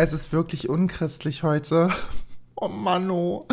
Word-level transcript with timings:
Es 0.00 0.12
ist 0.12 0.32
wirklich 0.32 0.68
unchristlich 0.68 1.42
heute. 1.42 1.90
Oh 2.60 2.66
Mann, 2.66 3.08
oh. 3.08 3.44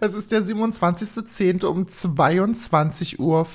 Es 0.00 0.14
ist 0.14 0.32
der 0.32 0.42
27.10. 0.42 1.64
um 1.64 1.84
22.05 1.84 3.18
Uhr. 3.20 3.46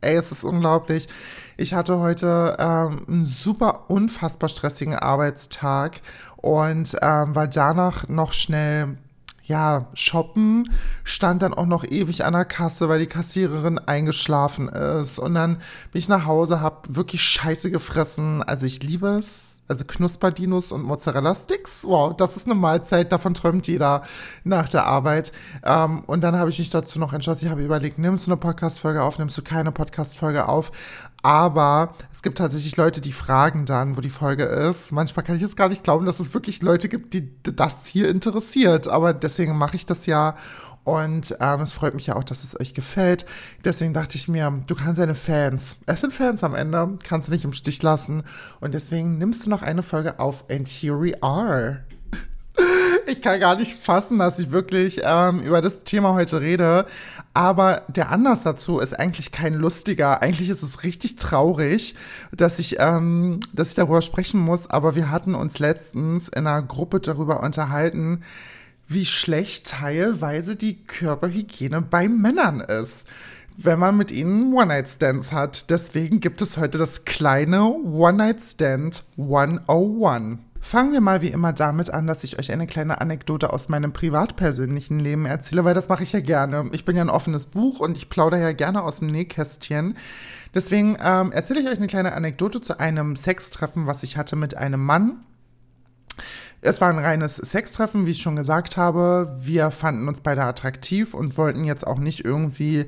Ey, 0.00 0.14
es 0.14 0.30
ist 0.30 0.44
unglaublich. 0.44 1.08
Ich 1.56 1.74
hatte 1.74 1.98
heute 1.98 2.56
ähm, 2.60 3.02
einen 3.08 3.24
super 3.24 3.86
unfassbar 3.88 4.48
stressigen 4.48 4.94
Arbeitstag 4.94 6.02
und 6.36 6.96
ähm, 7.02 7.34
war 7.34 7.48
danach 7.48 8.06
noch 8.06 8.32
schnell 8.32 8.96
ja, 9.42 9.86
shoppen, 9.94 10.70
stand 11.02 11.42
dann 11.42 11.52
auch 11.52 11.66
noch 11.66 11.82
ewig 11.82 12.24
an 12.24 12.34
der 12.34 12.44
Kasse, 12.44 12.88
weil 12.88 13.00
die 13.00 13.08
Kassiererin 13.08 13.80
eingeschlafen 13.80 14.68
ist. 14.68 15.18
Und 15.18 15.34
dann 15.34 15.56
bin 15.90 15.98
ich 15.98 16.08
nach 16.08 16.26
Hause, 16.26 16.60
hab 16.60 16.94
wirklich 16.94 17.22
Scheiße 17.24 17.72
gefressen. 17.72 18.40
Also 18.40 18.66
ich 18.66 18.84
liebe 18.84 19.08
es. 19.18 19.58
Also 19.72 19.84
Knusperdinos 19.86 20.70
und 20.70 20.82
Mozzarella-Sticks. 20.82 21.84
Wow, 21.84 22.14
das 22.14 22.36
ist 22.36 22.44
eine 22.46 22.54
Mahlzeit, 22.54 23.10
davon 23.10 23.32
träumt 23.32 23.66
jeder 23.66 24.02
nach 24.44 24.68
der 24.68 24.84
Arbeit. 24.84 25.32
Ähm, 25.64 26.04
und 26.06 26.20
dann 26.20 26.36
habe 26.36 26.50
ich 26.50 26.58
mich 26.58 26.68
dazu 26.68 26.98
noch 26.98 27.14
entschlossen, 27.14 27.46
ich 27.46 27.50
habe 27.50 27.64
überlegt, 27.64 27.98
nimmst 27.98 28.26
du 28.26 28.32
eine 28.32 28.36
Podcast-Folge 28.36 29.02
auf, 29.02 29.18
nimmst 29.18 29.38
du 29.38 29.42
keine 29.42 29.72
Podcast-Folge 29.72 30.46
auf. 30.46 30.72
Aber 31.22 31.94
es 32.12 32.22
gibt 32.22 32.36
tatsächlich 32.36 32.76
Leute, 32.76 33.00
die 33.00 33.12
fragen 33.12 33.64
dann, 33.64 33.96
wo 33.96 34.02
die 34.02 34.10
Folge 34.10 34.44
ist. 34.44 34.92
Manchmal 34.92 35.24
kann 35.24 35.36
ich 35.36 35.42
es 35.42 35.56
gar 35.56 35.70
nicht 35.70 35.84
glauben, 35.84 36.04
dass 36.04 36.20
es 36.20 36.34
wirklich 36.34 36.60
Leute 36.60 36.90
gibt, 36.90 37.14
die 37.14 37.30
das 37.42 37.86
hier 37.86 38.10
interessiert. 38.10 38.88
Aber 38.88 39.14
deswegen 39.14 39.56
mache 39.56 39.76
ich 39.76 39.86
das 39.86 40.04
ja. 40.04 40.36
Und 40.84 41.36
ähm, 41.40 41.60
es 41.60 41.72
freut 41.72 41.94
mich 41.94 42.06
ja 42.06 42.16
auch, 42.16 42.24
dass 42.24 42.42
es 42.42 42.58
euch 42.58 42.74
gefällt. 42.74 43.24
Deswegen 43.64 43.94
dachte 43.94 44.16
ich 44.16 44.28
mir, 44.28 44.62
du 44.66 44.74
kannst 44.74 45.00
deine 45.00 45.14
Fans, 45.14 45.78
es 45.86 46.00
sind 46.00 46.12
Fans 46.12 46.42
am 46.42 46.54
Ende, 46.54 46.96
kannst 47.04 47.28
du 47.28 47.32
nicht 47.32 47.44
im 47.44 47.52
Stich 47.52 47.82
lassen. 47.82 48.24
Und 48.60 48.74
deswegen 48.74 49.18
nimmst 49.18 49.46
du 49.46 49.50
noch 49.50 49.62
eine 49.62 49.82
Folge 49.82 50.18
auf 50.18 50.44
And 50.50 50.68
Here 50.68 51.00
We 51.00 51.22
Are. 51.22 51.84
Ich 53.06 53.22
kann 53.22 53.40
gar 53.40 53.56
nicht 53.56 53.76
fassen, 53.76 54.18
dass 54.18 54.38
ich 54.38 54.52
wirklich 54.52 55.00
ähm, 55.04 55.40
über 55.40 55.60
das 55.60 55.84
Thema 55.84 56.14
heute 56.14 56.40
rede. 56.40 56.86
Aber 57.34 57.82
der 57.88 58.10
Anlass 58.10 58.42
dazu 58.42 58.78
ist 58.78 58.98
eigentlich 58.98 59.32
kein 59.32 59.54
lustiger. 59.54 60.22
Eigentlich 60.22 60.50
ist 60.50 60.62
es 60.62 60.82
richtig 60.82 61.16
traurig, 61.16 61.94
dass 62.32 62.58
ich, 62.58 62.76
ähm, 62.78 63.40
dass 63.52 63.70
ich 63.70 63.74
darüber 63.74 64.02
sprechen 64.02 64.40
muss. 64.40 64.68
Aber 64.68 64.94
wir 64.94 65.10
hatten 65.10 65.34
uns 65.34 65.58
letztens 65.58 66.28
in 66.28 66.46
einer 66.46 66.62
Gruppe 66.62 67.00
darüber 67.00 67.42
unterhalten, 67.42 68.22
wie 68.88 69.06
schlecht 69.06 69.68
teilweise 69.68 70.56
die 70.56 70.84
Körperhygiene 70.84 71.80
bei 71.82 72.08
Männern 72.08 72.60
ist, 72.60 73.06
wenn 73.56 73.78
man 73.78 73.96
mit 73.96 74.10
ihnen 74.10 74.52
One-Night-Stands 74.52 75.32
hat. 75.32 75.70
Deswegen 75.70 76.20
gibt 76.20 76.42
es 76.42 76.56
heute 76.56 76.78
das 76.78 77.04
kleine 77.04 77.64
One-Night-Stand 77.64 79.04
101. 79.18 80.38
Fangen 80.64 80.92
wir 80.92 81.00
mal 81.00 81.22
wie 81.22 81.28
immer 81.28 81.52
damit 81.52 81.90
an, 81.90 82.06
dass 82.06 82.22
ich 82.22 82.38
euch 82.38 82.52
eine 82.52 82.68
kleine 82.68 83.00
Anekdote 83.00 83.52
aus 83.52 83.68
meinem 83.68 83.92
privatpersönlichen 83.92 85.00
Leben 85.00 85.26
erzähle, 85.26 85.64
weil 85.64 85.74
das 85.74 85.88
mache 85.88 86.04
ich 86.04 86.12
ja 86.12 86.20
gerne. 86.20 86.70
Ich 86.70 86.84
bin 86.84 86.94
ja 86.94 87.02
ein 87.02 87.10
offenes 87.10 87.46
Buch 87.46 87.80
und 87.80 87.96
ich 87.96 88.08
plaudere 88.08 88.40
ja 88.40 88.52
gerne 88.52 88.82
aus 88.84 89.00
dem 89.00 89.08
Nähkästchen. 89.08 89.96
Deswegen 90.54 90.96
ähm, 91.02 91.32
erzähle 91.32 91.60
ich 91.60 91.66
euch 91.66 91.78
eine 91.78 91.88
kleine 91.88 92.12
Anekdote 92.12 92.60
zu 92.60 92.78
einem 92.78 93.16
Sextreffen, 93.16 93.88
was 93.88 94.04
ich 94.04 94.16
hatte 94.16 94.36
mit 94.36 94.56
einem 94.56 94.84
Mann. 94.84 95.24
Es 96.64 96.80
war 96.80 96.90
ein 96.90 97.00
reines 97.00 97.36
Sextreffen, 97.36 98.06
wie 98.06 98.12
ich 98.12 98.22
schon 98.22 98.36
gesagt 98.36 98.76
habe. 98.76 99.34
Wir 99.36 99.72
fanden 99.72 100.06
uns 100.06 100.20
beide 100.20 100.44
attraktiv 100.44 101.12
und 101.12 101.36
wollten 101.36 101.64
jetzt 101.64 101.84
auch 101.84 101.98
nicht 101.98 102.24
irgendwie 102.24 102.86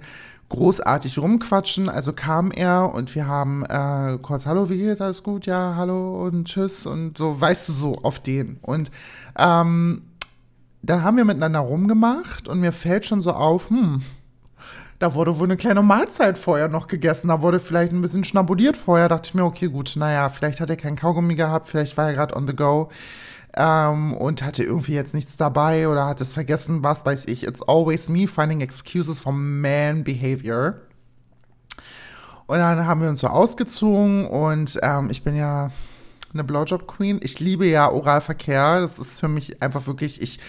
großartig 0.48 1.18
rumquatschen. 1.18 1.88
Also 1.88 2.12
kam 2.12 2.52
er 2.52 2.94
und 2.94 3.12
wir 3.16 3.26
haben 3.26 3.64
äh, 3.64 4.16
kurz 4.22 4.46
Hallo, 4.46 4.70
wie 4.70 4.78
geht's? 4.78 5.00
Alles 5.00 5.24
gut? 5.24 5.46
Ja, 5.46 5.74
hallo 5.76 6.24
und 6.24 6.44
tschüss 6.46 6.86
und 6.86 7.18
so, 7.18 7.40
weißt 7.40 7.68
du, 7.68 7.72
so 7.72 7.92
auf 8.04 8.20
den. 8.20 8.58
Und 8.62 8.92
ähm, 9.36 10.02
dann 10.82 11.02
haben 11.02 11.16
wir 11.16 11.24
miteinander 11.24 11.58
rumgemacht 11.58 12.46
und 12.46 12.60
mir 12.60 12.72
fällt 12.72 13.06
schon 13.06 13.22
so 13.22 13.32
auf, 13.32 13.70
hm, 13.70 14.02
da 15.00 15.14
wurde 15.14 15.40
wohl 15.40 15.48
eine 15.48 15.56
kleine 15.56 15.82
Mahlzeit 15.82 16.38
vorher 16.38 16.68
noch 16.68 16.86
gegessen. 16.86 17.26
Da 17.26 17.42
wurde 17.42 17.58
vielleicht 17.58 17.90
ein 17.90 18.02
bisschen 18.02 18.22
schnabuliert 18.22 18.76
vorher. 18.76 19.08
Da 19.08 19.16
dachte 19.16 19.30
ich 19.30 19.34
mir, 19.34 19.44
okay, 19.44 19.66
gut, 19.66 19.94
naja, 19.96 20.28
vielleicht 20.28 20.60
hat 20.60 20.70
er 20.70 20.76
keinen 20.76 20.94
Kaugummi 20.94 21.34
gehabt, 21.34 21.68
vielleicht 21.68 21.96
war 21.96 22.06
er 22.06 22.14
gerade 22.14 22.36
on 22.36 22.46
the 22.46 22.54
go 22.54 22.88
ähm, 23.56 24.14
und 24.14 24.42
hatte 24.42 24.64
irgendwie 24.64 24.94
jetzt 24.94 25.14
nichts 25.14 25.36
dabei 25.36 25.88
oder 25.88 26.06
hat 26.06 26.20
es 26.20 26.32
vergessen, 26.32 26.82
was 26.82 27.04
weiß 27.04 27.24
ich. 27.26 27.44
It's 27.44 27.62
always 27.62 28.08
me 28.08 28.26
finding 28.26 28.60
excuses 28.60 29.20
for 29.20 29.32
man 29.32 30.04
behavior. 30.04 30.80
Und 32.46 32.58
dann 32.58 32.86
haben 32.86 33.00
wir 33.00 33.08
uns 33.08 33.20
so 33.20 33.28
ausgezogen 33.28 34.26
und 34.26 34.78
ähm, 34.82 35.08
ich 35.10 35.22
bin 35.22 35.34
ja 35.34 35.70
eine 36.34 36.44
Blowjob 36.44 36.86
Queen. 36.86 37.20
Ich 37.22 37.40
liebe 37.40 37.66
ja 37.66 37.90
Oralverkehr. 37.90 38.80
Das 38.80 38.98
ist 38.98 39.20
für 39.20 39.28
mich 39.28 39.62
einfach 39.62 39.86
wirklich, 39.86 40.20
ich 40.20 40.40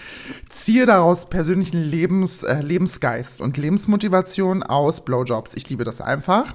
ziehe 0.50 0.84
daraus 0.84 1.30
persönlichen 1.30 1.78
Lebens, 1.80 2.42
äh, 2.42 2.60
Lebensgeist 2.60 3.40
und 3.40 3.56
Lebensmotivation 3.56 4.62
aus 4.62 5.04
Blowjobs. 5.04 5.54
Ich 5.54 5.70
liebe 5.70 5.84
das 5.84 6.00
einfach. 6.00 6.54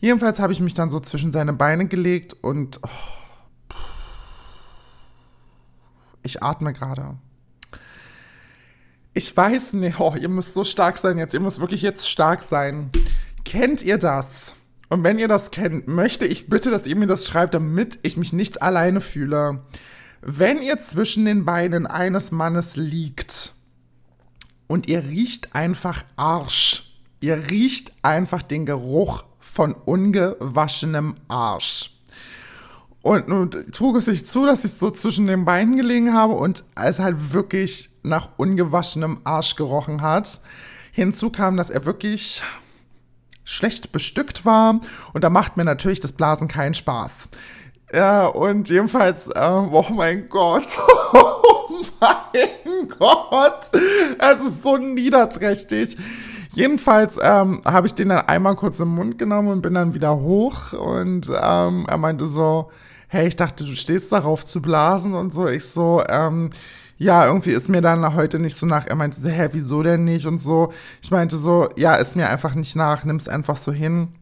Jedenfalls 0.00 0.40
habe 0.40 0.52
ich 0.52 0.60
mich 0.60 0.74
dann 0.74 0.90
so 0.90 0.98
zwischen 0.98 1.30
seine 1.30 1.52
Beine 1.52 1.86
gelegt 1.86 2.34
und 2.40 2.80
oh, 2.82 2.88
Ich 6.22 6.42
atme 6.42 6.72
gerade. 6.72 7.16
Ich 9.14 9.36
weiß 9.36 9.74
nicht, 9.74 10.00
oh, 10.00 10.14
ihr 10.18 10.28
müsst 10.28 10.54
so 10.54 10.64
stark 10.64 10.96
sein 10.96 11.18
jetzt, 11.18 11.34
ihr 11.34 11.40
müsst 11.40 11.60
wirklich 11.60 11.82
jetzt 11.82 12.08
stark 12.08 12.42
sein. 12.42 12.90
Kennt 13.44 13.82
ihr 13.82 13.98
das? 13.98 14.54
Und 14.88 15.04
wenn 15.04 15.18
ihr 15.18 15.28
das 15.28 15.50
kennt, 15.50 15.88
möchte 15.88 16.26
ich 16.26 16.48
bitte, 16.48 16.70
dass 16.70 16.86
ihr 16.86 16.96
mir 16.96 17.06
das 17.06 17.26
schreibt, 17.26 17.54
damit 17.54 17.98
ich 18.02 18.16
mich 18.16 18.32
nicht 18.32 18.62
alleine 18.62 19.00
fühle. 19.00 19.64
Wenn 20.20 20.62
ihr 20.62 20.78
zwischen 20.78 21.24
den 21.24 21.44
Beinen 21.44 21.86
eines 21.86 22.30
Mannes 22.30 22.76
liegt 22.76 23.52
und 24.66 24.88
ihr 24.88 25.02
riecht 25.02 25.54
einfach 25.54 26.04
Arsch, 26.16 26.98
ihr 27.20 27.50
riecht 27.50 27.92
einfach 28.02 28.42
den 28.42 28.66
Geruch 28.66 29.24
von 29.40 29.74
ungewaschenem 29.74 31.16
Arsch. 31.26 31.91
Und 33.02 33.26
nun 33.26 33.50
trug 33.50 33.96
es 33.96 34.04
sich 34.04 34.26
zu, 34.26 34.46
dass 34.46 34.64
ich 34.64 34.74
so 34.74 34.90
zwischen 34.90 35.26
den 35.26 35.44
Beinen 35.44 35.76
gelegen 35.76 36.14
habe 36.14 36.34
und 36.34 36.62
es 36.76 37.00
halt 37.00 37.32
wirklich 37.32 37.90
nach 38.04 38.28
ungewaschenem 38.36 39.18
Arsch 39.24 39.56
gerochen 39.56 40.02
hat. 40.02 40.40
Hinzu 40.92 41.30
kam, 41.30 41.56
dass 41.56 41.68
er 41.68 41.84
wirklich 41.84 42.42
schlecht 43.44 43.90
bestückt 43.90 44.44
war 44.44 44.80
und 45.12 45.24
da 45.24 45.30
macht 45.30 45.56
mir 45.56 45.64
natürlich 45.64 45.98
das 45.98 46.12
Blasen 46.12 46.46
keinen 46.46 46.74
Spaß. 46.74 47.30
Ja, 47.92 48.26
und 48.26 48.70
jedenfalls, 48.70 49.28
äh, 49.28 49.48
oh 49.48 49.86
mein 49.90 50.28
Gott, 50.28 50.78
oh 51.12 51.84
mein 52.00 52.88
Gott, 52.98 53.70
es 54.18 54.40
ist 54.40 54.62
so 54.62 54.78
niederträchtig. 54.78 55.96
Jedenfalls 56.54 57.18
ähm, 57.20 57.62
habe 57.64 57.86
ich 57.86 57.94
den 57.94 58.10
dann 58.10 58.26
einmal 58.26 58.56
kurz 58.56 58.78
im 58.80 58.88
Mund 58.88 59.18
genommen 59.18 59.48
und 59.48 59.62
bin 59.62 59.74
dann 59.74 59.94
wieder 59.94 60.16
hoch 60.16 60.72
und 60.72 61.28
ähm, 61.28 61.86
er 61.88 61.98
meinte 61.98 62.26
so, 62.26 62.70
hey, 63.12 63.28
ich 63.28 63.36
dachte, 63.36 63.64
du 63.64 63.74
stehst 63.74 64.10
darauf 64.10 64.46
zu 64.46 64.62
blasen 64.62 65.12
und 65.12 65.34
so. 65.34 65.46
Ich 65.46 65.66
so, 65.66 66.02
ähm, 66.08 66.48
ja, 66.96 67.26
irgendwie 67.26 67.50
ist 67.50 67.68
mir 67.68 67.82
dann 67.82 68.14
heute 68.14 68.38
nicht 68.38 68.56
so 68.56 68.64
nach. 68.64 68.86
Er 68.86 68.96
meinte 68.96 69.20
so, 69.20 69.28
hä, 69.28 69.50
wieso 69.52 69.82
denn 69.82 70.04
nicht 70.04 70.26
und 70.26 70.38
so. 70.38 70.72
Ich 71.02 71.10
meinte 71.10 71.36
so, 71.36 71.68
ja, 71.76 71.94
ist 71.96 72.16
mir 72.16 72.30
einfach 72.30 72.54
nicht 72.54 72.74
nach, 72.74 73.04
nimm's 73.04 73.28
einfach 73.28 73.56
so 73.56 73.70
hin. 73.70 74.14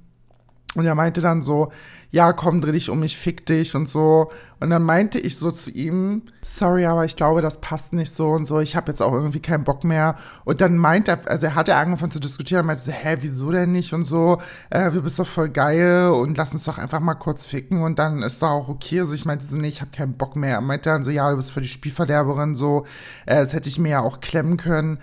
Und 0.77 0.87
er 0.87 0.95
meinte 0.95 1.21
dann 1.21 1.43
so, 1.43 1.73
ja, 2.13 2.33
komm, 2.33 2.61
dreh 2.61 2.71
dich 2.73 2.91
um, 2.91 3.03
ich 3.03 3.17
fick 3.17 3.45
dich 3.45 3.75
und 3.75 3.89
so. 3.89 4.31
Und 4.61 4.71
dann 4.71 4.85
meinte 4.85 5.19
ich 5.19 5.37
so 5.37 5.51
zu 5.51 5.71
ihm, 5.71 6.23
sorry, 6.43 6.87
aber 6.87 7.05
ich 7.05 7.17
glaube, 7.17 7.43
das 7.43 7.61
passt 7.61 7.93
nicht 7.93 8.13
so 8.13 8.29
und 8.31 8.47
so, 8.47 8.61
ich 8.61 8.77
habe 8.77 8.91
jetzt 8.91 9.01
auch 9.01 9.13
irgendwie 9.13 9.41
keinen 9.41 9.65
Bock 9.65 9.83
mehr. 9.83 10.15
Und 10.45 10.61
dann 10.61 10.77
meint 10.77 11.09
er, 11.09 11.29
also 11.29 11.47
er 11.47 11.55
hat 11.57 11.67
ja 11.67 11.81
angefangen 11.81 12.13
zu 12.13 12.21
diskutieren, 12.21 12.67
meinte 12.67 12.85
so, 12.85 12.93
hä, 12.93 13.17
wieso 13.21 13.51
denn 13.51 13.73
nicht 13.73 13.93
und 13.93 14.05
so, 14.05 14.41
äh, 14.71 14.93
wir 14.93 15.01
bist 15.03 15.19
doch 15.19 15.27
voll 15.27 15.49
geil 15.49 16.11
und 16.11 16.37
lass 16.37 16.53
uns 16.53 16.65
doch 16.65 16.79
einfach 16.79 17.01
mal 17.01 17.15
kurz 17.15 17.47
ficken 17.47 17.83
und 17.83 17.99
dann 17.99 18.23
ist 18.23 18.41
doch 18.41 18.51
auch 18.51 18.69
okay. 18.69 19.01
Also 19.01 19.15
ich 19.15 19.25
meinte 19.25 19.45
so, 19.45 19.57
nee, 19.57 19.69
ich 19.69 19.81
habe 19.81 19.91
keinen 19.91 20.15
Bock 20.15 20.37
mehr. 20.37 20.55
Er 20.55 20.61
meinte 20.61 20.91
dann 20.91 21.03
so, 21.03 21.11
ja, 21.11 21.31
du 21.31 21.37
bist 21.37 21.51
für 21.51 21.61
die 21.61 21.69
Spielverderberin 21.69 22.55
so, 22.55 22.85
äh, 23.27 23.37
das 23.37 23.53
hätte 23.53 23.69
ich 23.69 23.79
mir 23.81 23.91
ja 23.91 24.01
auch 24.01 24.21
klemmen 24.21 24.57
können. 24.57 24.99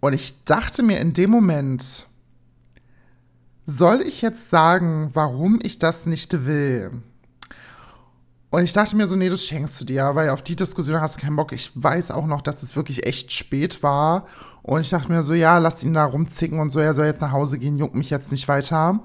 Und 0.00 0.12
ich 0.12 0.44
dachte 0.44 0.82
mir 0.82 1.00
in 1.00 1.14
dem 1.14 1.30
Moment, 1.30 2.06
soll 3.66 4.00
ich 4.02 4.22
jetzt 4.22 4.48
sagen, 4.48 5.10
warum 5.12 5.58
ich 5.62 5.78
das 5.78 6.06
nicht 6.06 6.46
will? 6.46 6.92
Und 8.50 8.62
ich 8.62 8.72
dachte 8.72 8.96
mir 8.96 9.08
so, 9.08 9.16
nee, 9.16 9.28
das 9.28 9.44
schenkst 9.44 9.80
du 9.80 9.84
dir, 9.84 10.14
weil 10.14 10.30
auf 10.30 10.40
die 10.40 10.56
Diskussion 10.56 11.00
hast 11.00 11.16
du 11.16 11.20
keinen 11.20 11.36
Bock. 11.36 11.52
Ich 11.52 11.72
weiß 11.74 12.12
auch 12.12 12.26
noch, 12.26 12.40
dass 12.40 12.62
es 12.62 12.76
wirklich 12.76 13.04
echt 13.04 13.32
spät 13.32 13.82
war. 13.82 14.26
Und 14.62 14.80
ich 14.80 14.90
dachte 14.90 15.10
mir 15.10 15.22
so, 15.22 15.34
ja, 15.34 15.58
lass 15.58 15.82
ihn 15.82 15.94
da 15.94 16.04
rumzicken 16.04 16.60
und 16.60 16.70
so, 16.70 16.78
er 16.78 16.94
soll 16.94 17.06
jetzt 17.06 17.20
nach 17.20 17.32
Hause 17.32 17.58
gehen, 17.58 17.76
juckt 17.76 17.96
mich 17.96 18.08
jetzt 18.08 18.30
nicht 18.30 18.48
weiter. 18.48 19.00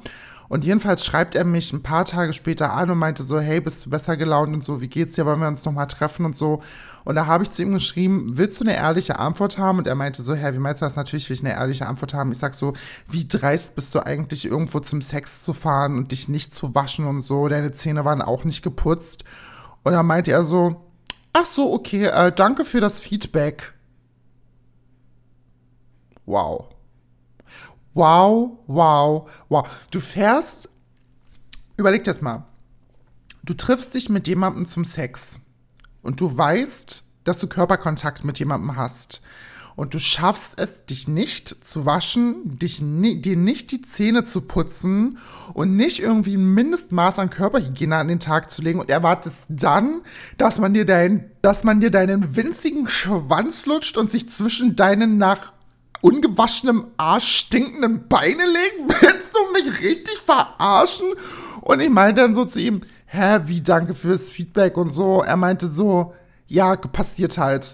Und 0.52 0.66
jedenfalls 0.66 1.06
schreibt 1.06 1.34
er 1.34 1.46
mich 1.46 1.72
ein 1.72 1.82
paar 1.82 2.04
Tage 2.04 2.34
später 2.34 2.74
an 2.74 2.92
und 2.92 2.98
meinte 2.98 3.24
so, 3.24 3.40
hey, 3.40 3.62
bist 3.62 3.86
du 3.86 3.90
besser 3.90 4.18
gelaunt 4.18 4.54
und 4.54 4.66
so, 4.66 4.82
wie 4.82 4.90
geht's 4.90 5.16
dir, 5.16 5.26
wollen 5.26 5.40
wir 5.40 5.48
uns 5.48 5.64
nochmal 5.64 5.88
treffen 5.88 6.26
und 6.26 6.36
so. 6.36 6.62
Und 7.06 7.16
da 7.16 7.26
habe 7.26 7.46
ich 7.46 7.52
zu 7.52 7.62
ihm 7.62 7.72
geschrieben, 7.72 8.32
willst 8.34 8.60
du 8.60 8.66
eine 8.66 8.76
ehrliche 8.76 9.18
Antwort 9.18 9.58
haben? 9.58 9.78
Und 9.78 9.88
er 9.88 9.96
meinte 9.96 10.22
so, 10.22 10.36
hä, 10.36 10.54
wie 10.54 10.60
meinst 10.60 10.82
du 10.82 10.86
das? 10.86 10.98
Natürlich 10.98 11.30
will 11.30 11.38
ich 11.38 11.46
eine 11.46 11.54
ehrliche 11.54 11.88
Antwort 11.88 12.14
haben. 12.14 12.34
Ich 12.34 12.40
sag 12.40 12.54
so, 12.54 12.74
wie 13.08 13.26
dreist 13.26 13.76
bist 13.76 13.96
du 13.96 14.06
eigentlich, 14.06 14.44
irgendwo 14.44 14.82
zum 14.82 15.02
Sex 15.02 15.42
zu 15.42 15.54
fahren 15.54 15.96
und 15.96 16.12
dich 16.12 16.28
nicht 16.28 16.54
zu 16.54 16.76
waschen 16.76 17.08
und 17.08 17.22
so. 17.22 17.48
Deine 17.48 17.72
Zähne 17.72 18.04
waren 18.04 18.22
auch 18.22 18.44
nicht 18.44 18.62
geputzt. 18.62 19.24
Und 19.84 19.94
dann 19.94 20.06
meinte 20.06 20.34
er 20.34 20.44
so, 20.44 20.82
Ach 21.32 21.46
so, 21.46 21.72
okay, 21.72 22.08
äh, 22.08 22.34
danke 22.34 22.66
für 22.66 22.82
das 22.82 23.00
Feedback. 23.00 23.72
Wow. 26.26 26.66
Wow, 27.94 28.60
wow, 28.68 29.30
wow. 29.50 29.68
Du 29.92 30.00
fährst, 30.00 30.70
überleg 31.78 32.04
das 32.04 32.22
mal. 32.22 32.46
Du 33.44 33.54
triffst 33.54 33.94
dich 33.94 34.10
mit 34.10 34.28
jemandem 34.28 34.66
zum 34.66 34.86
Sex 34.86 35.42
und 36.02 36.22
du 36.22 36.38
weißt, 36.38 37.04
dass 37.24 37.40
du 37.40 37.48
Körperkontakt 37.48 38.24
mit 38.24 38.40
jemandem 38.40 38.76
hast 38.76 39.22
und 39.76 39.94
du 39.94 40.00
schaffst 40.00 40.54
es, 40.58 40.86
dich 40.86 41.08
nicht 41.08 41.66
zu 41.66 41.86
waschen, 41.86 42.60
dich 42.60 42.82
ni 42.82 43.22
dir 43.22 43.38
nicht 43.38 43.72
die 43.72 43.82
Zähne 43.82 44.24
zu 44.26 44.42
putzen 44.42 45.18
und 45.54 45.76
nicht 45.76 46.00
irgendwie 46.00 46.36
ein 46.36 46.54
Mindestmaß 46.54 47.20
an 47.20 47.30
Körperhygiene 47.30 47.96
an 47.96 48.08
den 48.08 48.20
Tag 48.20 48.52
zu 48.52 48.62
legen 48.62 48.80
und 48.80 48.90
erwartest 48.90 49.46
dann, 49.50 50.02
dass 50.38 50.60
man 50.60 50.74
dir, 50.74 50.86
dein, 50.86 51.32
dass 51.42 51.64
man 51.64 51.80
dir 51.80 51.92
deinen 51.92 52.36
winzigen 52.36 52.88
Schwanz 52.88 53.66
lutscht 53.66 53.98
und 53.98 54.12
sich 54.12 54.30
zwischen 54.30 54.76
deinen 54.76 55.18
nach 55.18 55.54
ungewaschenem 56.02 56.88
Arsch 56.98 57.38
stinkenden 57.38 58.08
Beine 58.08 58.46
legen? 58.46 58.88
Willst 58.88 59.34
du 59.34 59.52
mich 59.54 59.82
richtig 59.82 60.18
verarschen? 60.20 61.14
Und 61.62 61.80
ich 61.80 61.90
meinte 61.90 62.22
dann 62.22 62.36
so 62.36 62.46
zu 62.46 62.60
ihm, 62.60 62.82
hä, 63.06 63.40
wie 63.46 63.62
danke 63.62 63.94
fürs 63.94 64.30
Feedback 64.30 64.78
und 64.78 64.92
so. 64.92 65.22
Er 65.22 65.38
meinte 65.38 65.68
so, 65.68 66.14
ja, 66.48 66.76
passiert 66.76 67.38
halt. 67.38 67.66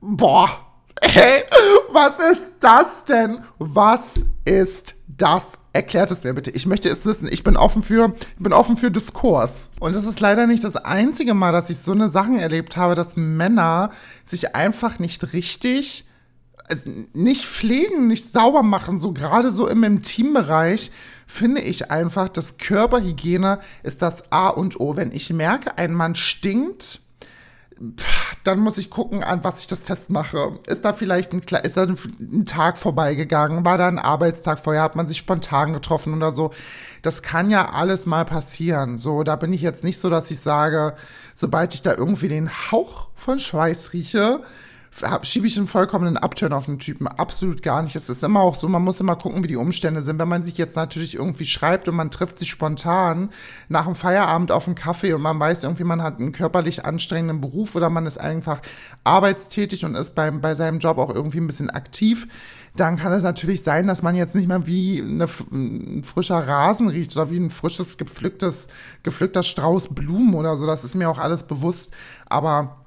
Boah, 0.00 0.68
Hey, 1.02 1.44
was 1.92 2.18
ist 2.18 2.52
das 2.60 3.04
denn? 3.04 3.40
Was 3.58 4.20
ist 4.44 4.94
das? 5.06 5.46
Erklärt 5.72 6.10
es 6.10 6.24
mir 6.24 6.34
bitte. 6.34 6.50
Ich 6.50 6.66
möchte 6.66 6.88
es 6.88 7.04
wissen. 7.04 7.28
Ich 7.30 7.44
bin 7.44 7.56
offen 7.56 7.82
für, 7.82 8.14
bin 8.38 8.52
offen 8.52 8.76
für 8.76 8.90
Diskurs. 8.90 9.70
Und 9.80 9.94
es 9.94 10.04
ist 10.04 10.18
leider 10.18 10.46
nicht 10.46 10.64
das 10.64 10.76
einzige 10.76 11.34
Mal, 11.34 11.52
dass 11.52 11.70
ich 11.70 11.78
so 11.78 11.92
eine 11.92 12.08
Sachen 12.08 12.38
erlebt 12.38 12.76
habe, 12.76 12.94
dass 12.94 13.16
Männer 13.16 13.90
sich 14.24 14.56
einfach 14.56 14.98
nicht 14.98 15.32
richtig, 15.32 16.07
also 16.68 16.90
nicht 17.12 17.44
pflegen, 17.44 18.06
nicht 18.06 18.32
sauber 18.32 18.62
machen. 18.62 18.98
So 18.98 19.12
gerade 19.12 19.50
so 19.50 19.68
im 19.68 19.82
Intimbereich 19.84 20.90
finde 21.26 21.60
ich 21.60 21.90
einfach, 21.90 22.28
dass 22.28 22.58
Körperhygiene 22.58 23.60
ist 23.82 24.02
das 24.02 24.32
A 24.32 24.48
und 24.48 24.80
O. 24.80 24.96
Wenn 24.96 25.12
ich 25.12 25.30
merke, 25.30 25.76
ein 25.76 25.92
Mann 25.92 26.14
stinkt, 26.14 27.00
dann 28.44 28.58
muss 28.58 28.78
ich 28.78 28.90
gucken, 28.90 29.22
an 29.22 29.44
was 29.44 29.60
ich 29.60 29.66
das 29.66 29.84
festmache. 29.84 30.58
Ist 30.66 30.84
da 30.84 30.92
vielleicht 30.92 31.32
ein, 31.32 31.42
ist 31.62 31.76
da 31.76 31.82
ein, 31.82 32.46
Tag 32.46 32.78
vorbeigegangen? 32.78 33.64
War 33.64 33.78
da 33.78 33.86
ein 33.86 33.98
Arbeitstag 33.98 34.58
vorher? 34.58 34.82
Hat 34.82 34.96
man 34.96 35.06
sich 35.06 35.18
spontan 35.18 35.72
getroffen 35.72 36.14
oder 36.14 36.32
so? 36.32 36.52
Das 37.02 37.22
kann 37.22 37.50
ja 37.50 37.70
alles 37.70 38.06
mal 38.06 38.24
passieren. 38.24 38.98
So, 38.98 39.22
da 39.22 39.36
bin 39.36 39.52
ich 39.52 39.62
jetzt 39.62 39.84
nicht 39.84 40.00
so, 40.00 40.10
dass 40.10 40.30
ich 40.30 40.40
sage, 40.40 40.94
sobald 41.34 41.74
ich 41.74 41.82
da 41.82 41.94
irgendwie 41.94 42.28
den 42.28 42.50
Hauch 42.50 43.08
von 43.14 43.38
Schweiß 43.38 43.92
rieche, 43.92 44.42
schiebe 45.22 45.46
ich 45.46 45.56
einen 45.56 45.66
vollkommenen 45.66 46.16
Upturn 46.16 46.52
auf 46.52 46.66
den 46.66 46.78
Typen. 46.78 47.06
Absolut 47.06 47.62
gar 47.62 47.82
nicht. 47.82 47.96
Es 47.96 48.08
ist 48.08 48.24
immer 48.24 48.40
auch 48.40 48.54
so, 48.54 48.68
man 48.68 48.82
muss 48.82 49.00
immer 49.00 49.16
gucken, 49.16 49.42
wie 49.44 49.48
die 49.48 49.56
Umstände 49.56 50.02
sind. 50.02 50.18
Wenn 50.18 50.28
man 50.28 50.42
sich 50.42 50.58
jetzt 50.58 50.76
natürlich 50.76 51.14
irgendwie 51.14 51.46
schreibt 51.46 51.88
und 51.88 51.96
man 51.96 52.10
trifft 52.10 52.38
sich 52.38 52.50
spontan 52.50 53.30
nach 53.68 53.84
dem 53.84 53.94
Feierabend 53.94 54.50
auf 54.52 54.66
einen 54.66 54.74
Kaffee 54.74 55.12
und 55.12 55.22
man 55.22 55.38
weiß 55.38 55.62
irgendwie, 55.62 55.84
man 55.84 56.02
hat 56.02 56.18
einen 56.18 56.32
körperlich 56.32 56.84
anstrengenden 56.84 57.40
Beruf 57.40 57.74
oder 57.74 57.90
man 57.90 58.06
ist 58.06 58.18
einfach 58.18 58.60
arbeitstätig 59.04 59.84
und 59.84 59.94
ist 59.94 60.14
beim, 60.14 60.40
bei 60.40 60.54
seinem 60.54 60.78
Job 60.78 60.98
auch 60.98 61.14
irgendwie 61.14 61.38
ein 61.38 61.46
bisschen 61.46 61.70
aktiv, 61.70 62.26
dann 62.76 62.96
kann 62.96 63.12
es 63.12 63.22
natürlich 63.22 63.62
sein, 63.62 63.86
dass 63.86 64.02
man 64.02 64.14
jetzt 64.14 64.34
nicht 64.34 64.48
mehr 64.48 64.66
wie 64.66 65.00
eine, 65.00 65.26
ein 65.52 66.02
frischer 66.04 66.46
Rasen 66.46 66.88
riecht 66.88 67.16
oder 67.16 67.30
wie 67.30 67.38
ein 67.38 67.50
frisches, 67.50 67.98
gepflücktes, 67.98 68.68
gepflückter 69.02 69.42
Strauß 69.42 69.94
Blumen 69.94 70.34
oder 70.34 70.56
so. 70.56 70.66
Das 70.66 70.84
ist 70.84 70.94
mir 70.94 71.10
auch 71.10 71.18
alles 71.18 71.42
bewusst. 71.42 71.92
Aber 72.26 72.77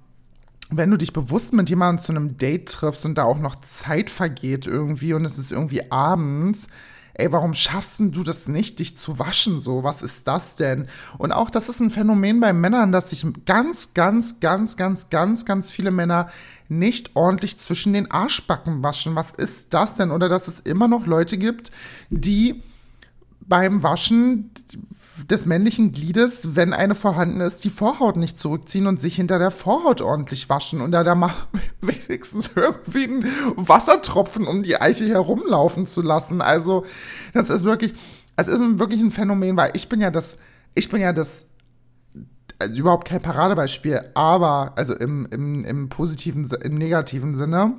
wenn 0.71 0.89
du 0.89 0.97
dich 0.97 1.13
bewusst 1.13 1.53
mit 1.53 1.69
jemandem 1.69 2.03
zu 2.03 2.11
einem 2.11 2.37
Date 2.37 2.69
triffst 2.69 3.05
und 3.05 3.15
da 3.17 3.23
auch 3.23 3.39
noch 3.39 3.59
Zeit 3.61 4.09
vergeht 4.09 4.65
irgendwie 4.65 5.13
und 5.13 5.25
es 5.25 5.37
ist 5.37 5.51
irgendwie 5.51 5.91
abends, 5.91 6.69
ey, 7.13 7.31
warum 7.31 7.53
schaffst 7.53 7.99
du 7.99 8.23
das 8.23 8.47
nicht, 8.47 8.79
dich 8.79 8.97
zu 8.97 9.19
waschen 9.19 9.59
so? 9.59 9.83
Was 9.83 10.01
ist 10.01 10.27
das 10.27 10.55
denn? 10.55 10.87
Und 11.17 11.33
auch 11.33 11.49
das 11.49 11.69
ist 11.69 11.81
ein 11.81 11.89
Phänomen 11.89 12.39
bei 12.39 12.53
Männern, 12.53 12.91
dass 12.91 13.09
sich 13.09 13.25
ganz, 13.45 13.93
ganz, 13.93 14.39
ganz, 14.39 14.77
ganz, 14.77 15.09
ganz, 15.09 15.45
ganz 15.45 15.71
viele 15.71 15.91
Männer 15.91 16.29
nicht 16.69 17.15
ordentlich 17.15 17.59
zwischen 17.59 17.91
den 17.91 18.09
Arschbacken 18.09 18.81
waschen. 18.81 19.15
Was 19.15 19.31
ist 19.31 19.73
das 19.73 19.95
denn? 19.95 20.09
Oder 20.09 20.29
dass 20.29 20.47
es 20.47 20.61
immer 20.61 20.87
noch 20.87 21.05
Leute 21.05 21.37
gibt, 21.37 21.71
die 22.09 22.63
beim 23.41 23.83
Waschen 23.83 24.51
des 25.29 25.45
männlichen 25.45 25.91
Gliedes, 25.91 26.55
wenn 26.55 26.73
eine 26.73 26.95
vorhanden 26.95 27.41
ist, 27.41 27.63
die 27.63 27.69
Vorhaut 27.69 28.17
nicht 28.17 28.39
zurückziehen 28.39 28.87
und 28.87 29.01
sich 29.01 29.15
hinter 29.15 29.39
der 29.39 29.51
Vorhaut 29.51 30.01
ordentlich 30.01 30.49
waschen 30.49 30.81
und 30.81 30.91
da, 30.91 31.03
da 31.03 31.15
mal 31.15 31.33
wenigstens 31.81 32.51
irgendwie 32.55 33.03
einen 33.03 33.25
Wassertropfen 33.55 34.47
um 34.47 34.63
die 34.63 34.79
Eiche 34.79 35.07
herumlaufen 35.07 35.85
zu 35.85 36.01
lassen. 36.01 36.41
Also, 36.41 36.85
das 37.33 37.49
ist 37.49 37.63
wirklich, 37.63 37.93
es 38.35 38.47
ist 38.47 38.79
wirklich 38.79 39.01
ein 39.01 39.11
Phänomen, 39.11 39.57
weil 39.57 39.71
ich 39.75 39.89
bin 39.89 40.01
ja 40.01 40.11
das, 40.11 40.37
ich 40.73 40.89
bin 40.89 41.01
ja 41.01 41.13
das, 41.13 41.47
also 42.59 42.73
überhaupt 42.73 43.07
kein 43.07 43.21
Paradebeispiel, 43.21 44.01
aber, 44.13 44.73
also 44.75 44.95
im, 44.95 45.27
im, 45.31 45.65
im 45.65 45.89
positiven, 45.89 46.49
im 46.63 46.77
negativen 46.77 47.35
Sinne 47.35 47.73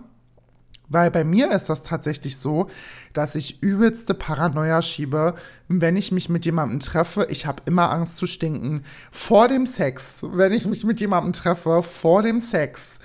weil 0.93 1.11
bei 1.11 1.25
mir 1.25 1.51
ist 1.53 1.69
das 1.69 1.83
tatsächlich 1.83 2.37
so, 2.37 2.69
dass 3.13 3.35
ich 3.35 3.63
übelste 3.63 4.15
Paranoia 4.15 4.83
schiebe, 4.83 5.35
wenn 5.69 5.97
ich 5.97 6.13
mich 6.13 6.29
mit 6.29 6.45
jemandem 6.45 6.81
treffe. 6.81 7.27
Ich 7.31 7.47
habe 7.47 7.63
immer 7.67 7.91
Angst 7.91 8.17
zu 8.17 8.27
stinken. 8.27 8.85
Vor 9.11 9.49
dem 9.49 9.67
Sex, 9.67 10.25
wenn 10.33 10.53
ich 10.53 10.67
mich 10.67 10.85
mit 10.85 11.01
jemandem 11.01 11.33
treffe, 11.33 11.83
vor 11.83 12.23
dem 12.23 12.41
Sex. 12.41 12.99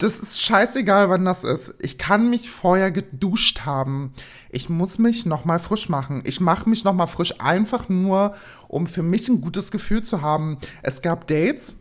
Das 0.00 0.18
ist 0.18 0.40
scheißegal, 0.40 1.10
wann 1.10 1.26
das 1.26 1.44
ist. 1.44 1.74
Ich 1.78 1.98
kann 1.98 2.30
mich 2.30 2.50
vorher 2.50 2.90
geduscht 2.90 3.66
haben. 3.66 4.14
Ich 4.48 4.70
muss 4.70 4.98
mich 4.98 5.26
nochmal 5.26 5.58
frisch 5.58 5.90
machen. 5.90 6.22
Ich 6.24 6.40
mache 6.40 6.70
mich 6.70 6.84
nochmal 6.84 7.06
frisch, 7.06 7.38
einfach 7.38 7.90
nur, 7.90 8.34
um 8.66 8.86
für 8.86 9.02
mich 9.02 9.28
ein 9.28 9.42
gutes 9.42 9.70
Gefühl 9.70 10.02
zu 10.02 10.22
haben. 10.22 10.56
Es 10.82 11.02
gab 11.02 11.26
Dates, 11.26 11.76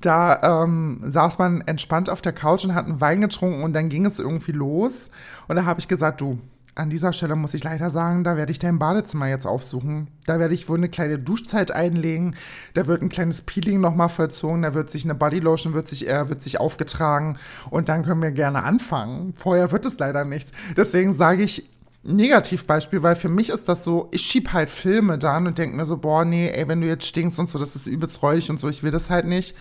da 0.00 0.64
ähm, 0.64 1.00
saß 1.04 1.38
man 1.38 1.62
entspannt 1.62 2.08
auf 2.08 2.22
der 2.22 2.32
Couch 2.32 2.64
und 2.64 2.74
hat 2.74 2.86
einen 2.86 3.00
Wein 3.00 3.20
getrunken 3.20 3.62
und 3.62 3.72
dann 3.72 3.88
ging 3.88 4.06
es 4.06 4.18
irgendwie 4.18 4.52
los. 4.52 5.10
Und 5.48 5.56
da 5.56 5.64
habe 5.64 5.80
ich 5.80 5.88
gesagt, 5.88 6.20
du, 6.20 6.38
an 6.78 6.90
dieser 6.90 7.12
Stelle 7.12 7.34
muss 7.34 7.54
ich 7.54 7.64
leider 7.64 7.90
sagen, 7.90 8.22
da 8.22 8.36
werde 8.36 8.52
ich 8.52 8.60
dein 8.60 8.78
Badezimmer 8.78 9.26
jetzt 9.26 9.46
aufsuchen. 9.46 10.08
Da 10.26 10.38
werde 10.38 10.54
ich 10.54 10.68
wohl 10.68 10.78
eine 10.78 10.88
kleine 10.88 11.18
Duschzeit 11.18 11.72
einlegen. 11.72 12.36
Da 12.74 12.86
wird 12.86 13.02
ein 13.02 13.08
kleines 13.08 13.42
Peeling 13.42 13.80
nochmal 13.80 14.08
vollzogen. 14.08 14.62
Da 14.62 14.74
wird 14.74 14.88
sich 14.90 15.04
eine 15.04 15.16
Bodylotion 15.16 15.74
wird 15.74 15.88
sich, 15.88 16.08
äh, 16.08 16.28
wird 16.28 16.42
sich 16.42 16.60
aufgetragen. 16.60 17.36
Und 17.70 17.88
dann 17.88 18.04
können 18.04 18.22
wir 18.22 18.30
gerne 18.30 18.62
anfangen. 18.62 19.34
Vorher 19.36 19.72
wird 19.72 19.86
es 19.86 19.98
leider 19.98 20.24
nichts. 20.24 20.52
Deswegen 20.76 21.12
sage 21.12 21.42
ich, 21.42 21.68
Negativbeispiel, 22.04 23.02
weil 23.02 23.16
für 23.16 23.28
mich 23.28 23.50
ist 23.50 23.68
das 23.68 23.82
so, 23.82 24.08
ich 24.12 24.22
schieb 24.22 24.52
halt 24.52 24.70
Filme 24.70 25.18
dann 25.18 25.48
und 25.48 25.58
denke 25.58 25.76
mir 25.76 25.84
so, 25.84 25.98
boah, 25.98 26.24
nee, 26.24 26.48
ey, 26.48 26.68
wenn 26.68 26.80
du 26.80 26.86
jetzt 26.86 27.06
stinkst 27.06 27.38
und 27.40 27.48
so, 27.48 27.58
das 27.58 27.74
ist 27.74 27.86
übelst 27.86 28.22
räudig 28.22 28.50
und 28.50 28.60
so, 28.60 28.68
ich 28.68 28.84
will 28.84 28.92
das 28.92 29.10
halt 29.10 29.26
nicht. 29.26 29.56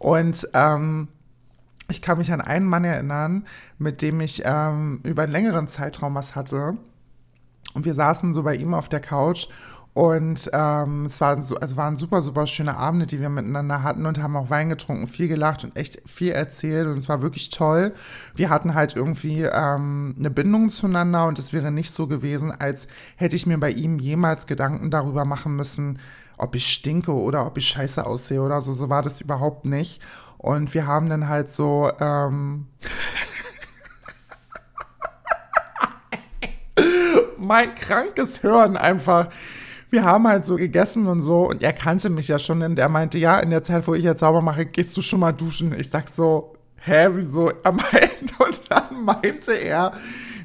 Und 0.00 0.48
ähm, 0.54 1.08
ich 1.90 2.00
kann 2.00 2.16
mich 2.16 2.32
an 2.32 2.40
einen 2.40 2.64
Mann 2.64 2.84
erinnern, 2.84 3.46
mit 3.78 4.00
dem 4.00 4.20
ich 4.20 4.42
ähm, 4.46 5.00
über 5.04 5.24
einen 5.24 5.32
längeren 5.32 5.68
Zeitraum 5.68 6.14
was 6.14 6.34
hatte. 6.34 6.78
Und 7.74 7.84
wir 7.84 7.92
saßen 7.92 8.32
so 8.32 8.42
bei 8.42 8.56
ihm 8.56 8.72
auf 8.72 8.88
der 8.88 9.00
Couch 9.00 9.48
und 9.92 10.48
ähm, 10.54 11.04
es 11.04 11.20
waren, 11.20 11.42
so, 11.42 11.56
also 11.56 11.76
waren 11.76 11.98
super, 11.98 12.22
super 12.22 12.46
schöne 12.46 12.76
Abende, 12.78 13.06
die 13.06 13.20
wir 13.20 13.28
miteinander 13.28 13.82
hatten 13.82 14.06
und 14.06 14.22
haben 14.22 14.36
auch 14.36 14.48
Wein 14.48 14.70
getrunken, 14.70 15.06
viel 15.06 15.28
gelacht 15.28 15.64
und 15.64 15.76
echt 15.76 16.00
viel 16.08 16.30
erzählt 16.30 16.86
und 16.86 16.96
es 16.96 17.10
war 17.10 17.20
wirklich 17.20 17.50
toll. 17.50 17.92
Wir 18.34 18.48
hatten 18.48 18.74
halt 18.74 18.96
irgendwie 18.96 19.42
ähm, 19.42 20.14
eine 20.18 20.30
Bindung 20.30 20.70
zueinander 20.70 21.26
und 21.26 21.38
es 21.38 21.52
wäre 21.52 21.70
nicht 21.70 21.90
so 21.90 22.06
gewesen, 22.06 22.52
als 22.52 22.88
hätte 23.16 23.36
ich 23.36 23.46
mir 23.46 23.58
bei 23.58 23.70
ihm 23.70 23.98
jemals 23.98 24.46
Gedanken 24.46 24.90
darüber 24.90 25.26
machen 25.26 25.56
müssen, 25.56 25.98
ob 26.40 26.54
ich 26.54 26.68
stinke 26.68 27.12
oder 27.12 27.46
ob 27.46 27.58
ich 27.58 27.68
scheiße 27.68 28.06
aussehe 28.06 28.42
oder 28.42 28.60
so. 28.60 28.72
So 28.72 28.88
war 28.88 29.02
das 29.02 29.20
überhaupt 29.20 29.64
nicht. 29.64 30.00
Und 30.38 30.74
wir 30.74 30.86
haben 30.86 31.08
dann 31.08 31.28
halt 31.28 31.50
so. 31.50 31.90
Ähm 32.00 32.66
mein 37.38 37.74
krankes 37.74 38.42
Hören 38.42 38.76
einfach 38.76 39.28
wir 39.90 40.04
haben 40.04 40.26
halt 40.26 40.44
so 40.44 40.56
gegessen 40.56 41.06
und 41.06 41.20
so 41.20 41.48
und 41.48 41.62
er 41.62 41.72
kannte 41.72 42.10
mich 42.10 42.28
ja 42.28 42.38
schon 42.38 42.62
und 42.62 42.78
er 42.78 42.88
meinte, 42.88 43.18
ja, 43.18 43.38
in 43.40 43.50
der 43.50 43.62
Zeit, 43.62 43.86
wo 43.86 43.94
ich 43.94 44.04
jetzt 44.04 44.20
sauber 44.20 44.40
mache, 44.40 44.64
gehst 44.64 44.96
du 44.96 45.02
schon 45.02 45.20
mal 45.20 45.32
duschen. 45.32 45.74
Ich 45.78 45.90
sag 45.90 46.08
so, 46.08 46.54
hä, 46.76 47.08
wieso? 47.12 47.50
Er 47.62 47.72
meinte, 47.72 48.34
und 48.38 48.70
dann 48.70 49.04
meinte 49.04 49.52
er, 49.52 49.92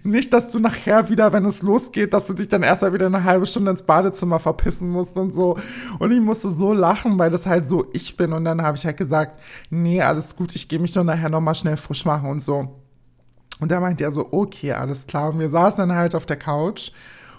nicht, 0.06 0.32
dass 0.34 0.52
du 0.52 0.60
nachher 0.60 1.10
wieder, 1.10 1.34
wenn 1.34 1.46
es 1.46 1.62
losgeht, 1.62 2.14
dass 2.14 2.28
du 2.28 2.34
dich 2.34 2.48
dann 2.48 2.64
erst 2.64 2.82
mal 2.82 2.94
wieder 2.94 3.08
eine 3.08 3.24
halbe 3.24 3.46
Stunde 3.46 3.72
ins 3.72 3.82
Badezimmer 3.82 4.40
verpissen 4.40 4.90
musst 4.90 5.18
und 5.18 5.34
so. 5.34 5.58
Und 6.00 6.12
ich 6.12 6.22
musste 6.22 6.50
so 6.50 6.74
lachen, 6.74 7.18
weil 7.18 7.32
das 7.32 7.46
halt 7.46 7.68
so 7.68 7.88
ich 7.94 8.16
bin. 8.16 8.34
Und 8.34 8.46
dann 8.46 8.62
habe 8.62 8.78
ich 8.78 8.86
halt 8.86 8.98
gesagt, 8.98 9.40
nee, 9.70 10.02
alles 10.02 10.36
gut, 10.36 10.56
ich 10.56 10.70
gehe 10.70 10.80
mich 10.80 10.94
doch 10.94 11.04
nachher 11.04 11.30
nochmal 11.30 11.56
schnell 11.56 11.78
frisch 11.78 12.06
machen 12.06 12.30
und 12.30 12.42
so. 12.42 12.82
Und 13.60 13.72
da 13.72 13.80
meinte 13.80 14.04
er 14.04 14.12
so, 14.12 14.28
okay, 14.32 14.74
alles 14.74 15.08
klar. 15.08 15.32
Und 15.32 15.40
wir 15.40 15.50
saßen 15.50 15.80
dann 15.80 15.98
halt 15.98 16.14
auf 16.14 16.26
der 16.26 16.38
Couch 16.38 16.92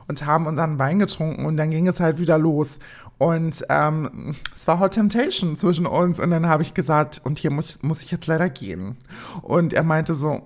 und 0.08 0.24
haben 0.24 0.46
unseren 0.46 0.78
Wein 0.78 0.98
getrunken 0.98 1.46
und 1.46 1.56
dann 1.56 1.70
ging 1.70 1.86
es 1.88 2.00
halt 2.00 2.18
wieder 2.18 2.38
los. 2.38 2.78
Und 3.18 3.64
ähm, 3.70 4.34
es 4.54 4.66
war 4.66 4.78
Hot 4.78 4.92
Temptation 4.94 5.56
zwischen 5.56 5.86
uns 5.86 6.20
und 6.20 6.30
dann 6.30 6.46
habe 6.46 6.62
ich 6.62 6.74
gesagt, 6.74 7.20
und 7.24 7.38
hier 7.38 7.50
muss, 7.50 7.78
muss 7.82 8.02
ich 8.02 8.10
jetzt 8.10 8.26
leider 8.26 8.50
gehen. 8.50 8.96
Und 9.42 9.72
er 9.72 9.82
meinte 9.82 10.14
so, 10.14 10.42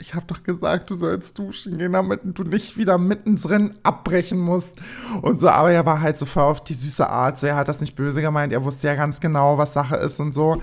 ich 0.00 0.14
habe 0.14 0.26
doch 0.26 0.42
gesagt, 0.42 0.90
du 0.90 0.94
sollst 0.94 1.38
duschen 1.38 1.78
gehen, 1.78 1.92
damit 1.92 2.20
du 2.24 2.42
nicht 2.42 2.76
wieder 2.76 2.98
mittendrin 2.98 3.74
abbrechen 3.82 4.38
musst. 4.38 4.78
Und 5.22 5.38
so, 5.38 5.48
aber 5.48 5.70
er 5.70 5.84
war 5.86 6.00
halt 6.00 6.16
so 6.16 6.26
voll 6.26 6.44
auf 6.44 6.64
die 6.64 6.74
süße 6.74 7.08
Art. 7.08 7.38
So, 7.38 7.46
er 7.46 7.56
hat 7.56 7.68
das 7.68 7.80
nicht 7.80 7.94
böse 7.94 8.22
gemeint, 8.22 8.52
er 8.52 8.64
wusste 8.64 8.88
ja 8.88 8.94
ganz 8.94 9.20
genau, 9.20 9.58
was 9.58 9.74
Sache 9.74 9.96
ist 9.96 10.18
und 10.18 10.32
so. 10.32 10.60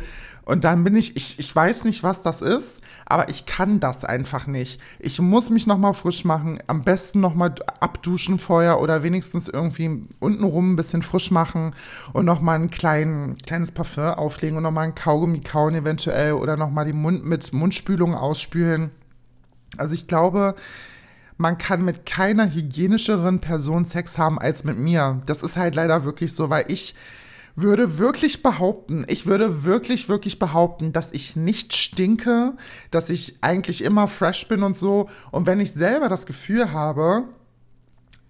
Und 0.47 0.63
dann 0.63 0.85
bin 0.85 0.95
ich, 0.95 1.17
ich, 1.17 1.39
ich 1.39 1.53
weiß 1.53 1.83
nicht, 1.83 2.03
was 2.03 2.21
das 2.21 2.41
ist, 2.41 2.79
aber 3.05 3.27
ich 3.27 3.45
kann 3.45 3.81
das 3.81 4.05
einfach 4.05 4.47
nicht. 4.47 4.79
Ich 4.97 5.19
muss 5.19 5.49
mich 5.49 5.67
nochmal 5.67 5.93
frisch 5.93 6.23
machen, 6.23 6.59
am 6.67 6.83
besten 6.83 7.19
nochmal 7.19 7.53
abduschen 7.81 8.39
vorher 8.39 8.79
oder 8.79 9.03
wenigstens 9.03 9.49
irgendwie 9.49 10.07
untenrum 10.19 10.71
ein 10.71 10.75
bisschen 10.77 11.01
frisch 11.01 11.31
machen 11.31 11.75
und 12.13 12.23
nochmal 12.23 12.59
ein 12.59 12.69
klein, 12.69 13.35
kleines 13.45 13.73
Parfum 13.73 14.05
auflegen 14.05 14.55
und 14.55 14.63
nochmal 14.63 14.85
ein 14.85 14.95
Kaugummi 14.95 15.41
kauen 15.41 15.75
eventuell 15.75 16.31
oder 16.31 16.55
nochmal 16.55 16.85
den 16.85 17.01
Mund 17.01 17.25
mit 17.25 17.51
Mundspülung 17.51 18.15
ausspülen. 18.15 18.91
Also 19.75 19.93
ich 19.93 20.07
glaube, 20.07 20.55
man 21.37 21.57
kann 21.57 21.83
mit 21.83 22.05
keiner 22.05 22.51
hygienischeren 22.51 23.39
Person 23.41 23.85
Sex 23.85 24.17
haben 24.17 24.39
als 24.39 24.63
mit 24.63 24.77
mir. 24.77 25.21
Das 25.25 25.43
ist 25.43 25.57
halt 25.57 25.75
leider 25.75 26.03
wirklich 26.03 26.33
so, 26.33 26.49
weil 26.49 26.65
ich 26.67 26.95
würde 27.55 27.97
wirklich 27.97 28.43
behaupten, 28.43 29.03
ich 29.07 29.25
würde 29.25 29.63
wirklich, 29.63 30.09
wirklich 30.09 30.37
behaupten, 30.37 30.93
dass 30.93 31.11
ich 31.11 31.35
nicht 31.35 31.75
stinke, 31.75 32.53
dass 32.91 33.09
ich 33.09 33.39
eigentlich 33.41 33.83
immer 33.83 34.07
fresh 34.07 34.47
bin 34.47 34.61
und 34.61 34.77
so. 34.77 35.09
Und 35.31 35.47
wenn 35.47 35.59
ich 35.59 35.71
selber 35.71 36.07
das 36.07 36.27
Gefühl 36.27 36.71
habe, 36.71 37.23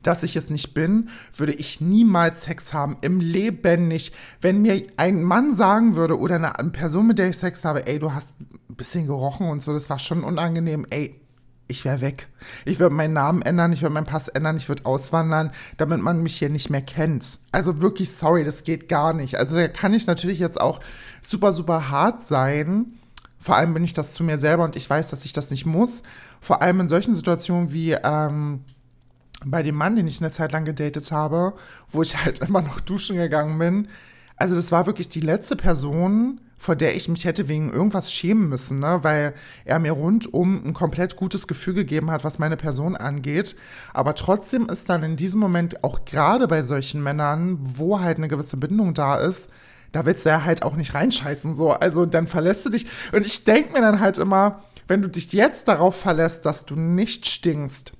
dass 0.02 0.24
ich 0.24 0.38
es 0.38 0.50
nicht 0.50 0.74
bin, 0.74 1.10
würde 1.36 1.52
ich 1.54 1.82
niemals 1.82 2.44
Sex 2.44 2.74
haben. 2.74 2.98
Im 3.02 3.20
Leben 3.20 3.90
nicht. 3.90 4.16
Wenn 4.40 4.62
mir 4.62 4.88
ein 4.96 5.24
Mann 5.24 5.58
sagen 5.58 5.96
würde 5.96 6.18
oder 6.18 6.36
eine 6.36 6.70
Person, 6.70 7.08
mit 7.08 7.20
der 7.20 7.30
ich 7.30 7.38
Sex 7.38 7.66
habe, 7.66 7.86
ey, 7.86 8.00
du 8.00 8.14
hast 8.14 8.40
ein 8.40 8.76
bisschen 8.76 9.08
gerochen 9.08 9.50
und 9.50 9.62
so, 9.62 9.74
das 9.74 9.90
war 9.90 10.00
schon 10.00 10.24
unangenehm, 10.24 10.86
ey, 10.90 11.20
ich 11.68 11.86
wäre 11.86 12.02
weg. 12.02 12.28
Ich 12.66 12.80
würde 12.80 12.96
meinen 12.96 13.14
Namen 13.14 13.42
ändern, 13.42 13.74
ich 13.74 13.82
würde 13.82 13.94
meinen 13.94 14.06
Pass 14.06 14.28
ändern, 14.28 14.58
ich 14.58 14.70
würde 14.70 14.86
auswandern, 14.86 15.52
damit 15.78 16.02
man 16.02 16.24
mich 16.24 16.38
hier 16.38 16.50
nicht 16.50 16.70
mehr 16.70 16.82
kennt. 16.82 17.26
Also 17.52 17.82
wirklich 17.82 18.12
sorry, 18.12 18.44
das 18.44 18.64
geht 18.64 18.90
gar 18.90 19.14
nicht. 19.14 19.36
Also 19.36 19.56
da 19.56 19.68
kann 19.68 19.94
ich 19.94 20.08
natürlich 20.08 20.40
jetzt 20.40 20.60
auch 20.60 20.80
super, 21.22 21.52
super 21.52 21.90
hart 21.90 22.26
sein. 22.26 22.94
Vor 23.40 23.56
allem 23.56 23.74
bin 23.74 23.84
ich 23.84 23.94
das 23.94 24.14
zu 24.14 24.24
mir 24.24 24.38
selber 24.38 24.64
und 24.64 24.76
ich 24.76 24.90
weiß, 24.90 25.10
dass 25.10 25.26
ich 25.26 25.34
das 25.34 25.52
nicht 25.52 25.66
muss. 25.66 26.04
Vor 26.42 26.62
allem 26.62 26.80
in 26.80 26.90
solchen 26.90 27.16
Situationen 27.16 27.72
wie 27.72 27.92
ähm, 27.92 28.64
bei 29.46 29.62
dem 29.64 29.76
Mann, 29.76 29.96
den 29.96 30.08
ich 30.08 30.22
eine 30.22 30.32
Zeit 30.32 30.52
lang 30.52 30.66
gedatet 30.66 31.12
habe, 31.12 31.54
wo 31.90 32.02
ich 32.02 32.18
halt 32.24 32.40
immer 32.40 32.62
noch 32.62 32.80
duschen 32.80 33.18
gegangen 33.18 33.60
bin. 33.60 33.88
Also 34.36 34.56
das 34.56 34.72
war 34.72 34.86
wirklich 34.86 35.10
die 35.10 35.22
letzte 35.22 35.56
Person, 35.56 36.40
vor 36.58 36.76
der 36.76 36.96
ich 36.96 37.08
mich 37.08 37.26
hätte 37.26 37.48
wegen 37.48 37.72
irgendwas 37.72 38.12
schämen 38.12 38.50
müssen, 38.50 38.80
ne? 38.80 39.00
weil 39.04 39.34
er 39.64 39.80
mir 39.80 39.92
rundum 39.92 40.66
ein 40.66 40.74
komplett 40.74 41.16
gutes 41.16 41.48
Gefühl 41.48 41.76
gegeben 41.76 42.10
hat, 42.10 42.24
was 42.24 42.40
meine 42.40 42.58
Person 42.58 42.96
angeht. 42.96 43.56
Aber 43.94 44.16
trotzdem 44.16 44.68
ist 44.68 44.90
dann 44.90 45.04
in 45.04 45.16
diesem 45.16 45.40
Moment 45.40 45.84
auch 45.84 46.06
gerade 46.06 46.48
bei 46.48 46.64
solchen 46.64 47.04
Männern, 47.04 47.60
wo 47.62 48.00
halt 48.00 48.18
eine 48.18 48.28
gewisse 48.28 48.58
Bindung 48.58 48.94
da 48.94 49.18
ist, 49.18 49.50
da 49.92 50.06
willst 50.06 50.26
du 50.26 50.30
ja 50.30 50.44
halt 50.44 50.64
auch 50.64 50.76
nicht 50.76 50.94
reinscheißen, 50.94 51.56
so. 51.56 51.72
Also 51.72 52.06
dann 52.06 52.28
verlässt 52.28 52.66
du 52.66 52.70
dich. 52.70 52.88
Und 53.14 53.26
ich 53.26 53.44
denke 53.46 53.74
mir 53.74 53.82
dann 53.82 54.00
halt 54.00 54.18
immer, 54.18 54.64
wenn 54.88 55.02
du 55.02 55.10
dich 55.10 55.32
jetzt 55.34 55.68
darauf 55.68 55.96
verlässt, 55.96 56.46
dass 56.46 56.66
du 56.66 56.76
nicht 56.76 57.26
stinkst, 57.26 57.94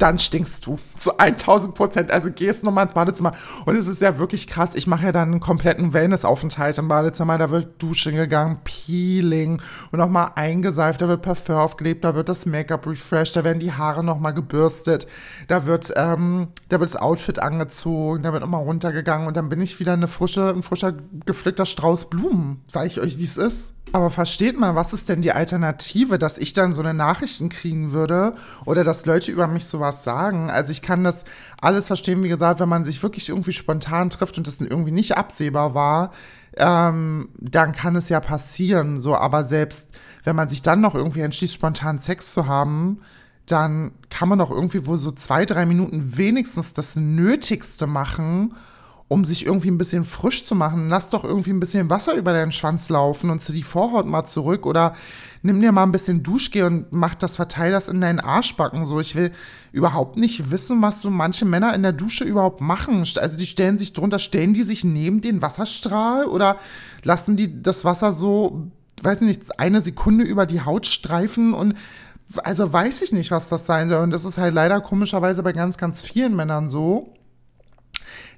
dann 0.00 0.18
stinkst 0.18 0.66
du 0.66 0.78
zu 0.96 1.18
1000 1.18 1.74
Prozent. 1.74 2.10
Also 2.10 2.30
gehst 2.30 2.64
nochmal 2.64 2.84
ins 2.84 2.94
Badezimmer. 2.94 3.32
Und 3.66 3.76
es 3.76 3.86
ist 3.86 4.00
ja 4.00 4.18
wirklich 4.18 4.46
krass. 4.46 4.74
Ich 4.74 4.86
mache 4.86 5.06
ja 5.06 5.12
dann 5.12 5.30
einen 5.30 5.40
kompletten 5.40 5.92
Wellnessaufenthalt 5.92 6.78
im 6.78 6.88
Badezimmer. 6.88 7.36
Da 7.38 7.50
wird 7.50 7.82
Duschen 7.82 8.16
gegangen, 8.16 8.58
Peeling 8.64 9.60
und 9.92 9.98
nochmal 9.98 10.32
eingeseift. 10.36 11.00
Da 11.00 11.08
wird 11.08 11.22
Parfum 11.22 11.56
aufgelebt, 11.56 12.04
da 12.04 12.14
wird 12.14 12.28
das 12.28 12.46
Make-up 12.46 12.86
refreshed, 12.86 13.36
da 13.36 13.44
werden 13.44 13.60
die 13.60 13.72
Haare 13.72 14.04
nochmal 14.04 14.34
gebürstet. 14.34 15.06
Da 15.48 15.66
wird, 15.66 15.92
ähm, 15.96 16.48
da 16.68 16.80
wird 16.80 16.90
das 16.90 17.00
Outfit 17.00 17.38
angezogen, 17.38 18.22
da 18.22 18.32
wird 18.32 18.42
nochmal 18.42 18.62
runtergegangen 18.62 19.26
und 19.26 19.36
dann 19.36 19.48
bin 19.48 19.60
ich 19.60 19.80
wieder 19.80 19.92
eine 19.92 20.08
frische, 20.08 20.48
ein 20.50 20.62
frischer, 20.62 20.94
gepflückter 21.26 21.66
Strauß 21.66 22.10
Blumen. 22.10 22.62
Sag 22.68 22.86
ich 22.86 23.00
euch, 23.00 23.18
wie 23.18 23.24
es 23.24 23.36
ist. 23.36 23.74
Aber 23.92 24.10
versteht 24.10 24.58
mal, 24.58 24.76
was 24.76 24.92
ist 24.92 25.08
denn 25.08 25.20
die 25.20 25.32
Alternative, 25.32 26.18
dass 26.18 26.38
ich 26.38 26.52
dann 26.52 26.74
so 26.74 26.80
eine 26.80 26.94
Nachrichten 26.94 27.48
kriegen 27.48 27.92
würde 27.92 28.34
oder 28.64 28.84
dass 28.84 29.04
Leute 29.04 29.32
über 29.32 29.48
mich 29.48 29.64
sowas 29.64 29.89
sagen? 29.92 30.50
Also 30.50 30.72
ich 30.72 30.82
kann 30.82 31.04
das 31.04 31.24
alles 31.60 31.86
verstehen, 31.86 32.22
wie 32.22 32.28
gesagt, 32.28 32.60
wenn 32.60 32.68
man 32.68 32.84
sich 32.84 33.02
wirklich 33.02 33.28
irgendwie 33.28 33.52
spontan 33.52 34.10
trifft 34.10 34.38
und 34.38 34.46
das 34.46 34.60
irgendwie 34.60 34.90
nicht 34.90 35.16
absehbar 35.16 35.74
war, 35.74 36.12
ähm, 36.56 37.28
dann 37.38 37.72
kann 37.72 37.96
es 37.96 38.08
ja 38.08 38.20
passieren. 38.20 38.98
So, 38.98 39.14
aber 39.16 39.44
selbst 39.44 39.88
wenn 40.24 40.36
man 40.36 40.48
sich 40.48 40.62
dann 40.62 40.80
noch 40.80 40.94
irgendwie 40.94 41.20
entschließt, 41.20 41.54
spontan 41.54 41.98
Sex 41.98 42.32
zu 42.32 42.46
haben, 42.46 43.00
dann 43.46 43.92
kann 44.10 44.28
man 44.28 44.38
doch 44.38 44.50
irgendwie 44.50 44.86
wohl 44.86 44.98
so 44.98 45.10
zwei, 45.10 45.44
drei 45.44 45.66
Minuten 45.66 46.16
wenigstens 46.16 46.72
das 46.72 46.96
Nötigste 46.96 47.86
machen 47.86 48.54
um 49.10 49.24
sich 49.24 49.44
irgendwie 49.44 49.72
ein 49.72 49.76
bisschen 49.76 50.04
frisch 50.04 50.44
zu 50.44 50.54
machen, 50.54 50.88
lass 50.88 51.10
doch 51.10 51.24
irgendwie 51.24 51.50
ein 51.50 51.58
bisschen 51.58 51.90
Wasser 51.90 52.14
über 52.14 52.32
deinen 52.32 52.52
Schwanz 52.52 52.88
laufen 52.88 53.28
und 53.28 53.42
zu 53.42 53.52
die 53.52 53.64
Vorhaut 53.64 54.06
mal 54.06 54.24
zurück 54.24 54.64
oder 54.66 54.94
nimm 55.42 55.58
dir 55.58 55.72
mal 55.72 55.82
ein 55.82 55.90
bisschen 55.90 56.22
Duschgel 56.22 56.62
und 56.62 56.92
mach 56.92 57.16
das, 57.16 57.34
verteil 57.34 57.72
das 57.72 57.88
in 57.88 58.00
deinen 58.00 58.20
Arschbacken. 58.20 58.84
So, 58.86 59.00
ich 59.00 59.16
will 59.16 59.32
überhaupt 59.72 60.16
nicht 60.16 60.52
wissen, 60.52 60.80
was 60.80 61.02
so 61.02 61.10
manche 61.10 61.44
Männer 61.44 61.74
in 61.74 61.82
der 61.82 61.92
Dusche 61.92 62.22
überhaupt 62.22 62.60
machen. 62.60 63.00
Also 63.16 63.36
die 63.36 63.46
stellen 63.46 63.78
sich 63.78 63.94
drunter, 63.94 64.20
stellen 64.20 64.54
die 64.54 64.62
sich 64.62 64.84
neben 64.84 65.20
den 65.20 65.42
Wasserstrahl 65.42 66.26
oder 66.26 66.56
lassen 67.02 67.36
die 67.36 67.62
das 67.62 67.84
Wasser 67.84 68.12
so, 68.12 68.70
weiß 69.02 69.22
nicht, 69.22 69.58
eine 69.58 69.80
Sekunde 69.80 70.24
über 70.24 70.46
die 70.46 70.60
Haut 70.60 70.86
streifen 70.86 71.52
und 71.52 71.74
also 72.44 72.72
weiß 72.72 73.02
ich 73.02 73.10
nicht, 73.10 73.32
was 73.32 73.48
das 73.48 73.66
sein 73.66 73.88
soll. 73.88 74.04
Und 74.04 74.12
das 74.12 74.24
ist 74.24 74.38
halt 74.38 74.54
leider 74.54 74.80
komischerweise 74.80 75.42
bei 75.42 75.52
ganz, 75.52 75.78
ganz 75.78 76.00
vielen 76.00 76.36
Männern 76.36 76.68
so 76.68 77.12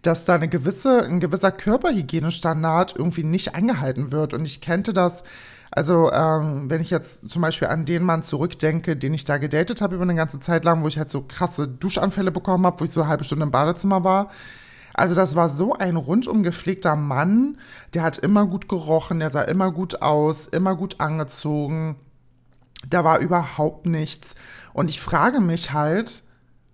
dass 0.02 0.24
da 0.24 0.34
eine 0.34 0.48
gewisse, 0.48 1.04
ein 1.04 1.20
gewisser 1.20 1.52
Körperhygienestandard 1.52 2.96
irgendwie 2.96 3.24
nicht 3.24 3.54
eingehalten 3.54 4.12
wird. 4.12 4.34
Und 4.34 4.44
ich 4.44 4.60
kannte 4.60 4.92
das, 4.92 5.22
also 5.70 6.12
ähm, 6.12 6.68
wenn 6.68 6.82
ich 6.82 6.90
jetzt 6.90 7.30
zum 7.30 7.40
Beispiel 7.40 7.68
an 7.68 7.84
den 7.84 8.02
Mann 8.02 8.22
zurückdenke, 8.22 8.96
den 8.96 9.14
ich 9.14 9.24
da 9.24 9.38
gedatet 9.38 9.80
habe 9.80 9.94
über 9.94 10.02
eine 10.02 10.16
ganze 10.16 10.40
Zeit 10.40 10.64
lang, 10.64 10.82
wo 10.82 10.88
ich 10.88 10.98
halt 10.98 11.10
so 11.10 11.22
krasse 11.22 11.68
Duschanfälle 11.68 12.32
bekommen 12.32 12.66
habe, 12.66 12.80
wo 12.80 12.84
ich 12.84 12.90
so 12.90 13.00
eine 13.00 13.10
halbe 13.10 13.24
Stunde 13.24 13.44
im 13.44 13.52
Badezimmer 13.52 14.04
war. 14.04 14.30
Also 14.94 15.14
das 15.14 15.36
war 15.36 15.48
so 15.48 15.74
ein 15.74 15.96
rundum 15.96 16.42
gepflegter 16.42 16.96
Mann, 16.96 17.58
der 17.94 18.02
hat 18.02 18.18
immer 18.18 18.46
gut 18.46 18.68
gerochen, 18.68 19.20
der 19.20 19.30
sah 19.30 19.42
immer 19.42 19.72
gut 19.72 20.02
aus, 20.02 20.46
immer 20.48 20.76
gut 20.76 21.00
angezogen. 21.00 21.96
Da 22.88 23.04
war 23.04 23.20
überhaupt 23.20 23.86
nichts. 23.86 24.34
Und 24.74 24.90
ich 24.90 25.00
frage 25.00 25.40
mich 25.40 25.72
halt, 25.72 26.22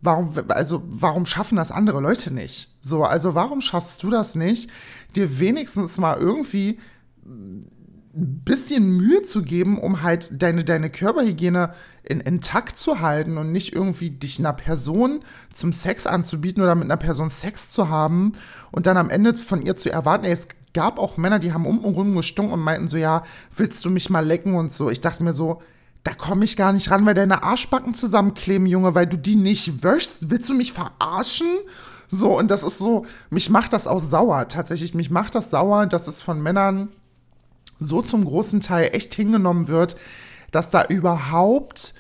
warum, 0.01 0.33
also 0.49 0.83
warum 0.89 1.27
schaffen 1.27 1.57
das 1.57 1.71
andere 1.71 2.01
Leute 2.01 2.33
nicht? 2.33 2.71
So, 2.81 3.05
also 3.05 3.35
warum 3.35 3.61
schaffst 3.61 4.03
du 4.03 4.11
das 4.11 4.35
nicht, 4.35 4.71
dir 5.15 5.39
wenigstens 5.39 5.99
mal 5.99 6.19
irgendwie 6.19 6.79
ein 7.25 8.43
bisschen 8.45 8.91
Mühe 8.97 9.23
zu 9.23 9.43
geben, 9.43 9.79
um 9.79 10.03
halt 10.03 10.43
deine, 10.43 10.65
deine 10.65 10.91
Körperhygiene 10.91 11.75
in, 12.03 12.21
intakt 12.21 12.77
zu 12.77 13.01
halten 13.01 13.37
und 13.37 13.53
nicht 13.53 13.75
irgendwie 13.75 14.11
dich 14.11 14.39
einer 14.39 14.53
Person 14.53 15.21
zum 15.55 15.73
Sex 15.73 16.07
anzubieten 16.07 16.63
oder 16.63 16.75
mit 16.75 16.85
einer 16.85 16.97
Person 16.97 17.31
Sex 17.31 17.71
zu 17.71 17.89
haben 17.89 18.33
und 18.73 18.87
dann 18.87 18.97
am 18.97 19.11
Ende 19.11 19.35
von 19.35 19.63
ihr 19.63 19.77
zu 19.77 19.91
erwarten, 19.93 20.25
ey, 20.25 20.33
es 20.33 20.49
gab 20.75 20.99
auch 20.99 21.17
Männer, 21.17 21.39
die 21.39 21.53
haben 21.53 21.67
um 21.67 21.85
und 21.85 21.95
rum 21.95 22.15
gestunken 22.15 22.55
und 22.55 22.61
meinten 22.61 22.89
so, 22.89 22.97
ja, 22.97 23.25
willst 23.57 23.85
du 23.85 23.91
mich 23.91 24.11
mal 24.11 24.27
lecken 24.27 24.55
und 24.55 24.73
so. 24.73 24.91
Ich 24.91 25.01
dachte 25.01 25.23
mir 25.23 25.33
so, 25.33 25.63
da 26.09 26.15
komme 26.15 26.47
ich 26.47 26.57
gar 26.57 26.73
nicht 26.73 26.91
ran, 26.91 27.05
weil 27.05 27.13
deine 27.13 27.43
Arschbacken 27.43 27.93
zusammenkleben, 27.93 28.67
Junge, 28.67 28.95
weil 28.95 29.07
du 29.07 29.19
die 29.19 29.37
nicht 29.37 29.83
wäschst. 29.83 30.31
Willst 30.31 30.49
du 30.49 30.55
mich 30.55 30.73
verarschen? 30.73 31.49
So, 32.09 32.39
und 32.39 32.51
das 32.51 32.63
ist 32.63 32.79
so, 32.79 33.05
mich 33.29 33.51
macht 33.51 33.75
das 33.75 33.87
auch 33.87 34.01
sauer. 34.01 34.49
Tatsächlich, 34.49 34.95
mich 34.95 35.11
macht 35.11 35.35
das 35.35 35.51
sauer, 35.51 35.85
dass 35.85 36.09
es 36.09 36.23
von 36.23 36.43
Männern 36.43 36.89
so 37.79 38.01
zum 38.01 38.25
großen 38.25 38.63
Teil 38.63 38.89
echt 38.95 39.15
hingenommen 39.15 39.69
wird, 39.69 39.97
dass 40.51 40.71
da 40.71 40.87
überhaupt 40.87 41.93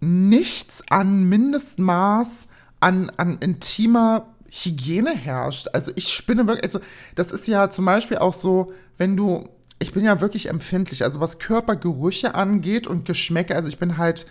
nichts 0.00 0.82
an 0.88 1.24
Mindestmaß 1.24 2.48
an, 2.80 3.12
an 3.18 3.36
intimer 3.40 4.26
Hygiene 4.50 5.14
herrscht. 5.14 5.68
Also 5.74 5.92
ich 5.96 6.08
spinne 6.08 6.46
wirklich, 6.46 6.64
also 6.64 6.80
das 7.14 7.30
ist 7.30 7.46
ja 7.46 7.68
zum 7.68 7.84
Beispiel 7.84 8.16
auch 8.16 8.32
so, 8.32 8.72
wenn 8.96 9.18
du 9.18 9.50
ich 9.82 9.92
bin 9.92 10.04
ja 10.04 10.20
wirklich 10.20 10.48
empfindlich. 10.48 11.04
Also 11.04 11.20
was 11.20 11.38
Körpergerüche 11.38 12.34
angeht 12.34 12.86
und 12.86 13.04
Geschmäcke, 13.04 13.54
also 13.54 13.68
ich 13.68 13.78
bin 13.78 13.98
halt 13.98 14.26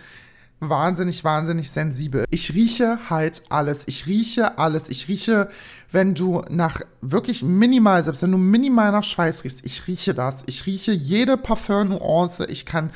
wahnsinnig, 0.68 1.24
wahnsinnig 1.24 1.70
sensibel. 1.70 2.24
Ich 2.30 2.54
rieche 2.54 3.10
halt 3.10 3.42
alles. 3.48 3.82
Ich 3.86 4.06
rieche 4.06 4.58
alles. 4.58 4.88
Ich 4.88 5.08
rieche, 5.08 5.48
wenn 5.90 6.14
du 6.14 6.42
nach 6.48 6.80
wirklich 7.00 7.42
minimal, 7.42 8.02
selbst 8.04 8.22
wenn 8.22 8.32
du 8.32 8.38
minimal 8.38 8.92
nach 8.92 9.04
Schweiß 9.04 9.44
riechst, 9.44 9.64
ich 9.64 9.86
rieche 9.88 10.14
das. 10.14 10.44
Ich 10.46 10.66
rieche 10.66 10.92
jede 10.92 11.36
Parfumnuance. 11.36 12.46
Ich 12.46 12.64
kann 12.64 12.90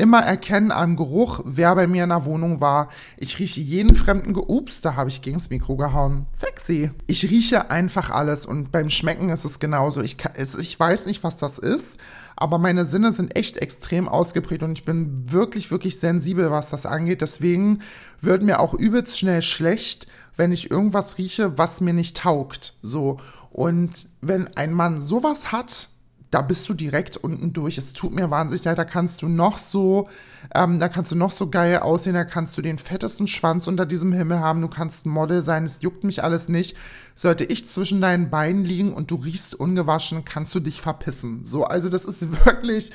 immer 0.00 0.20
erkennen 0.20 0.72
am 0.72 0.96
Geruch, 0.96 1.40
wer 1.44 1.74
bei 1.74 1.86
mir 1.86 2.04
in 2.04 2.08
der 2.08 2.24
Wohnung 2.24 2.60
war. 2.60 2.88
Ich 3.18 3.38
rieche 3.38 3.60
jeden 3.60 3.94
fremden 3.94 4.34
Ups, 4.34 4.80
da 4.80 4.96
habe 4.96 5.10
ich 5.10 5.22
gegens 5.22 5.50
Mikro 5.50 5.76
gehauen. 5.76 6.26
Sexy. 6.32 6.90
Ich 7.06 7.30
rieche 7.30 7.70
einfach 7.70 8.10
alles 8.10 8.46
und 8.46 8.72
beim 8.72 8.88
Schmecken 8.90 9.28
ist 9.28 9.44
es 9.44 9.60
genauso. 9.60 10.00
Ich, 10.00 10.16
kann, 10.16 10.32
ich 10.36 10.80
weiß 10.80 11.06
nicht, 11.06 11.22
was 11.22 11.36
das 11.36 11.58
ist, 11.58 11.98
aber 12.34 12.56
meine 12.56 12.86
Sinne 12.86 13.12
sind 13.12 13.36
echt 13.36 13.58
extrem 13.58 14.08
ausgeprägt 14.08 14.62
und 14.62 14.72
ich 14.72 14.84
bin 14.84 15.30
wirklich, 15.30 15.70
wirklich 15.70 16.00
sensibel, 16.00 16.50
was 16.50 16.70
das 16.70 16.86
angeht. 16.86 17.20
Deswegen 17.20 17.80
wird 18.22 18.42
mir 18.42 18.60
auch 18.60 18.72
übelst 18.72 19.18
schnell 19.18 19.42
schlecht, 19.42 20.06
wenn 20.38 20.50
ich 20.50 20.70
irgendwas 20.70 21.18
rieche, 21.18 21.58
was 21.58 21.82
mir 21.82 21.92
nicht 21.92 22.16
taugt. 22.16 22.72
So. 22.80 23.20
Und 23.50 24.06
wenn 24.22 24.48
ein 24.56 24.72
Mann 24.72 24.98
sowas 24.98 25.52
hat, 25.52 25.89
da 26.30 26.42
bist 26.42 26.68
du 26.68 26.74
direkt 26.74 27.16
unten 27.16 27.52
durch. 27.52 27.76
Es 27.76 27.92
tut 27.92 28.12
mir 28.12 28.30
wahnsinnig 28.30 28.64
leid, 28.64 28.78
da 28.78 28.84
kannst 28.84 29.22
du 29.22 29.28
noch 29.28 29.58
so, 29.58 30.08
ähm, 30.54 30.78
da 30.78 30.88
kannst 30.88 31.10
du 31.10 31.16
noch 31.16 31.30
so 31.30 31.50
geil 31.50 31.78
aussehen, 31.78 32.14
da 32.14 32.24
kannst 32.24 32.56
du 32.56 32.62
den 32.62 32.78
fettesten 32.78 33.26
Schwanz 33.26 33.66
unter 33.66 33.84
diesem 33.84 34.12
Himmel 34.12 34.38
haben, 34.38 34.60
du 34.60 34.68
kannst 34.68 35.06
ein 35.06 35.10
Model 35.10 35.42
sein, 35.42 35.64
es 35.64 35.82
juckt 35.82 36.04
mich 36.04 36.22
alles 36.22 36.48
nicht. 36.48 36.76
Sollte 37.16 37.44
ich 37.44 37.68
zwischen 37.68 38.00
deinen 38.00 38.30
Beinen 38.30 38.64
liegen 38.64 38.92
und 38.92 39.10
du 39.10 39.16
riechst 39.16 39.54
ungewaschen, 39.54 40.24
kannst 40.24 40.54
du 40.54 40.60
dich 40.60 40.80
verpissen. 40.80 41.44
So, 41.44 41.64
also 41.64 41.88
das 41.88 42.04
ist 42.04 42.30
wirklich, 42.46 42.92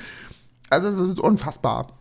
also 0.70 0.88
es 0.88 0.98
ist 0.98 1.20
unfassbar. 1.20 1.92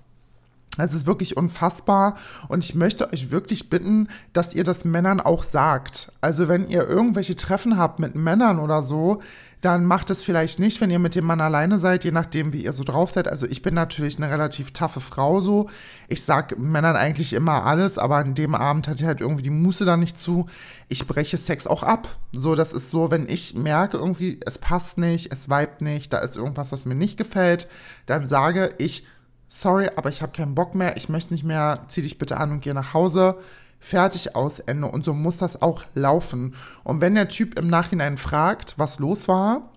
Es 0.77 0.93
ist 0.93 1.07
wirklich 1.07 1.37
unfassbar 1.37 2.15
und 2.47 2.63
ich 2.63 2.75
möchte 2.75 3.11
euch 3.11 3.31
wirklich 3.31 3.69
bitten, 3.69 4.09
dass 4.33 4.53
ihr 4.53 4.63
das 4.63 4.85
Männern 4.85 5.21
auch 5.21 5.43
sagt. 5.43 6.11
Also 6.21 6.47
wenn 6.47 6.67
ihr 6.67 6.87
irgendwelche 6.87 7.35
Treffen 7.35 7.77
habt 7.77 7.99
mit 7.99 8.15
Männern 8.15 8.59
oder 8.59 8.83
so, 8.83 9.21
dann 9.65 9.85
macht 9.85 10.11
es 10.11 10.21
vielleicht 10.21 10.59
nicht, 10.59 10.79
wenn 10.79 10.91
ihr 10.91 10.99
mit 10.99 11.15
dem 11.15 11.25
Mann 11.25 11.41
alleine 11.41 11.79
seid, 11.79 12.03
je 12.03 12.11
nachdem, 12.11 12.53
wie 12.53 12.63
ihr 12.63 12.73
so 12.73 12.83
drauf 12.83 13.09
seid. 13.11 13.27
Also 13.27 13.47
ich 13.47 13.63
bin 13.63 13.73
natürlich 13.73 14.17
eine 14.17 14.29
relativ 14.29 14.73
taffe 14.73 14.99
Frau 14.99 15.41
so. 15.41 15.69
Ich 16.07 16.23
sag 16.23 16.59
Männern 16.59 16.95
eigentlich 16.95 17.33
immer 17.33 17.65
alles, 17.65 17.97
aber 17.97 18.17
an 18.17 18.35
dem 18.35 18.53
Abend 18.53 18.87
hatte 18.87 19.01
ich 19.01 19.07
halt 19.07 19.21
irgendwie 19.21 19.41
die 19.41 19.49
Muße 19.49 19.83
da 19.83 19.97
nicht 19.97 20.19
zu. 20.19 20.45
Ich 20.87 21.07
breche 21.07 21.37
Sex 21.37 21.65
auch 21.65 21.81
ab. 21.81 22.15
So, 22.31 22.53
das 22.53 22.73
ist 22.73 22.91
so, 22.91 23.09
wenn 23.09 23.27
ich 23.27 23.55
merke 23.55 23.97
irgendwie, 23.97 24.39
es 24.45 24.59
passt 24.59 24.99
nicht, 24.99 25.31
es 25.31 25.49
weibt 25.49 25.81
nicht, 25.81 26.13
da 26.13 26.19
ist 26.19 26.37
irgendwas, 26.37 26.71
was 26.71 26.85
mir 26.85 26.93
nicht 26.93 27.17
gefällt, 27.17 27.67
dann 28.05 28.27
sage 28.27 28.75
ich, 28.77 29.07
sorry, 29.47 29.89
aber 29.95 30.09
ich 30.09 30.21
habe 30.21 30.31
keinen 30.31 30.55
Bock 30.55 30.75
mehr, 30.75 30.97
ich 30.97 31.09
möchte 31.09 31.33
nicht 31.33 31.43
mehr, 31.43 31.79
zieh 31.87 32.01
dich 32.01 32.17
bitte 32.17 32.37
an 32.37 32.51
und 32.51 32.61
geh 32.61 32.73
nach 32.73 32.93
Hause. 32.93 33.37
Fertig 33.79 34.35
aus 34.35 34.59
Ende. 34.59 34.87
Und 34.87 35.05
so 35.05 35.13
muss 35.13 35.37
das 35.37 35.61
auch 35.61 35.83
laufen. 35.93 36.55
Und 36.83 37.01
wenn 37.01 37.15
der 37.15 37.27
Typ 37.27 37.59
im 37.59 37.67
Nachhinein 37.67 38.17
fragt, 38.17 38.73
was 38.77 38.99
los 38.99 39.27
war, 39.27 39.69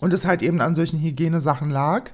und 0.00 0.12
es 0.12 0.24
halt 0.24 0.42
eben 0.42 0.60
an 0.60 0.74
solchen 0.74 1.00
Hygienesachen 1.00 1.70
lag, 1.70 2.10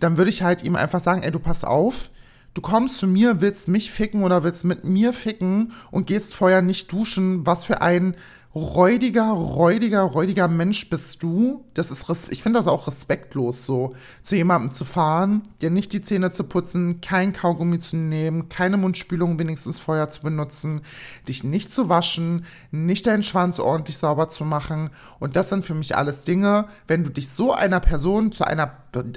dann 0.00 0.16
würde 0.16 0.30
ich 0.30 0.42
halt 0.42 0.62
ihm 0.62 0.76
einfach 0.76 1.00
sagen, 1.00 1.22
ey, 1.22 1.30
du 1.30 1.38
pass 1.38 1.64
auf, 1.64 2.10
du 2.54 2.60
kommst 2.60 2.98
zu 2.98 3.06
mir, 3.06 3.40
willst 3.40 3.68
mich 3.68 3.90
ficken 3.90 4.22
oder 4.22 4.44
willst 4.44 4.64
mit 4.64 4.84
mir 4.84 5.12
ficken 5.12 5.72
und 5.90 6.06
gehst 6.06 6.34
vorher 6.34 6.62
nicht 6.62 6.90
duschen, 6.92 7.46
was 7.46 7.64
für 7.64 7.80
ein 7.80 8.16
räudiger, 8.54 9.30
räudiger, 9.30 10.02
räudiger 10.02 10.46
Mensch 10.46 10.88
bist 10.88 11.22
du. 11.22 11.64
Das 11.74 11.90
ist, 11.90 12.04
ich 12.30 12.42
finde 12.42 12.60
das 12.60 12.68
auch 12.68 12.86
respektlos, 12.86 13.66
so 13.66 13.94
zu 14.22 14.36
jemandem 14.36 14.70
zu 14.70 14.84
fahren, 14.84 15.42
dir 15.60 15.70
nicht 15.70 15.92
die 15.92 16.02
Zähne 16.02 16.30
zu 16.30 16.44
putzen, 16.44 17.00
kein 17.00 17.32
Kaugummi 17.32 17.78
zu 17.78 17.96
nehmen, 17.96 18.48
keine 18.48 18.76
Mundspülung 18.76 19.38
wenigstens 19.38 19.80
vorher 19.80 20.08
zu 20.08 20.22
benutzen, 20.22 20.82
dich 21.26 21.42
nicht 21.42 21.72
zu 21.72 21.88
waschen, 21.88 22.44
nicht 22.70 23.06
deinen 23.06 23.24
Schwanz 23.24 23.58
ordentlich 23.58 23.98
sauber 23.98 24.28
zu 24.28 24.44
machen. 24.44 24.90
Und 25.18 25.34
das 25.34 25.48
sind 25.48 25.64
für 25.64 25.74
mich 25.74 25.96
alles 25.96 26.24
Dinge, 26.24 26.66
wenn 26.86 27.02
du 27.02 27.10
dich 27.10 27.30
so 27.30 27.52
einer 27.52 27.80
Person, 27.80 28.30
zu 28.30 28.44
einer 28.44 28.70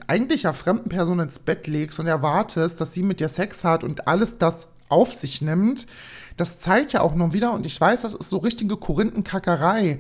eigentlich 0.08 0.44
ja 0.44 0.54
fremden 0.54 0.90
Person 0.90 1.20
ins 1.20 1.38
Bett 1.38 1.68
legst 1.68 2.00
und 2.00 2.08
erwartest, 2.08 2.82
dass 2.82 2.94
sie 2.94 3.04
mit 3.04 3.20
dir 3.20 3.30
Sex 3.30 3.64
hat 3.64 3.84
und 3.84 4.08
alles 4.08 4.40
das 4.40 4.70
auf 4.90 5.14
sich 5.14 5.42
nimmt, 5.42 5.86
das 6.38 6.60
zeigt 6.60 6.94
ja 6.94 7.02
auch 7.02 7.16
nur 7.16 7.34
wieder, 7.34 7.52
und 7.52 7.66
ich 7.66 7.80
weiß, 7.80 8.04
das 8.04 8.14
ist 8.14 8.30
so 8.30 8.38
richtige 8.38 8.78
Korinthenkackerei, 8.78 10.00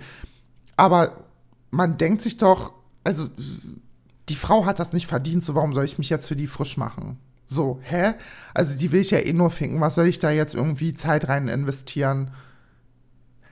aber 0.75 1.25
man 1.71 1.97
denkt 1.97 2.21
sich 2.21 2.37
doch, 2.37 2.71
also 3.03 3.29
die 4.29 4.35
Frau 4.35 4.65
hat 4.65 4.79
das 4.79 4.93
nicht 4.93 5.07
verdient, 5.07 5.43
so 5.43 5.55
warum 5.55 5.73
soll 5.73 5.85
ich 5.85 5.97
mich 5.97 6.09
jetzt 6.09 6.27
für 6.27 6.35
die 6.35 6.47
frisch 6.47 6.77
machen? 6.77 7.17
So, 7.45 7.79
hä? 7.81 8.13
Also 8.53 8.77
die 8.77 8.91
will 8.91 9.01
ich 9.01 9.11
ja 9.11 9.19
eh 9.19 9.33
nur 9.33 9.49
finden, 9.49 9.81
was 9.81 9.95
soll 9.95 10.07
ich 10.07 10.19
da 10.19 10.31
jetzt 10.31 10.53
irgendwie 10.53 10.93
Zeit 10.93 11.27
rein 11.29 11.47
investieren? 11.47 12.31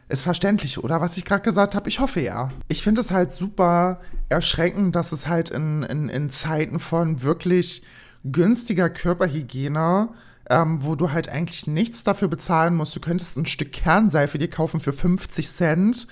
Ist 0.07 0.21
verständlich, 0.21 0.83
oder? 0.83 1.01
Was 1.01 1.17
ich 1.17 1.25
gerade 1.25 1.43
gesagt 1.43 1.73
habe, 1.73 1.89
ich 1.89 1.99
hoffe 1.99 2.19
ja. 2.19 2.49
Ich 2.67 2.83
finde 2.83 3.01
es 3.01 3.09
halt 3.09 3.31
super 3.31 4.01
erschreckend, 4.29 4.95
dass 4.95 5.11
es 5.11 5.27
halt 5.27 5.49
in, 5.49 5.81
in, 5.83 6.09
in 6.09 6.29
Zeiten 6.29 6.77
von 6.77 7.23
wirklich 7.23 7.83
günstiger 8.23 8.89
Körperhygiene 8.89 10.09
ähm, 10.49 10.83
wo 10.83 10.95
du 10.95 11.11
halt 11.11 11.29
eigentlich 11.29 11.67
nichts 11.67 12.03
dafür 12.03 12.27
bezahlen 12.27 12.75
musst. 12.75 12.95
Du 12.95 12.99
könntest 12.99 13.37
ein 13.37 13.45
Stück 13.45 13.71
Kernseife 13.71 14.37
dir 14.37 14.49
kaufen 14.49 14.79
für 14.79 14.93
50 14.93 15.49
Cent 15.49 16.07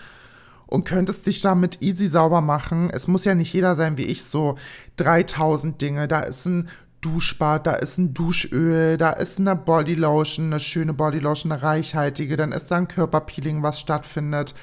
und 0.66 0.86
könntest 0.86 1.26
dich 1.28 1.42
damit 1.42 1.82
easy 1.82 2.08
sauber 2.08 2.42
machen. 2.42 2.90
Es 2.90 3.08
muss 3.08 3.26
ja 3.26 3.36
nicht 3.36 3.54
jeder 3.54 3.76
sein 3.76 3.98
wie 3.98 4.06
ich, 4.06 4.24
so 4.24 4.58
3000 4.98 5.80
Dinge. 5.80 6.08
Da 6.08 6.22
ist 6.22 6.46
ein 6.46 6.70
Duschbad, 7.02 7.68
da 7.68 7.74
ist 7.74 7.98
ein 7.98 8.14
Duschöl, 8.14 8.98
da 8.98 9.12
ist 9.12 9.40
eine 9.40 9.56
Bodylotion, 9.56 10.48
eine 10.48 10.60
schöne 10.60 10.94
Bodylotion, 10.94 11.52
eine 11.52 11.62
reichhaltige, 11.62 12.38
dann 12.38 12.54
ist 12.54 12.72
da 12.72 12.78
ein 12.78 12.88
Körperpeeling, 12.88 13.62
was 13.62 13.80
stattfindet. 13.80 14.56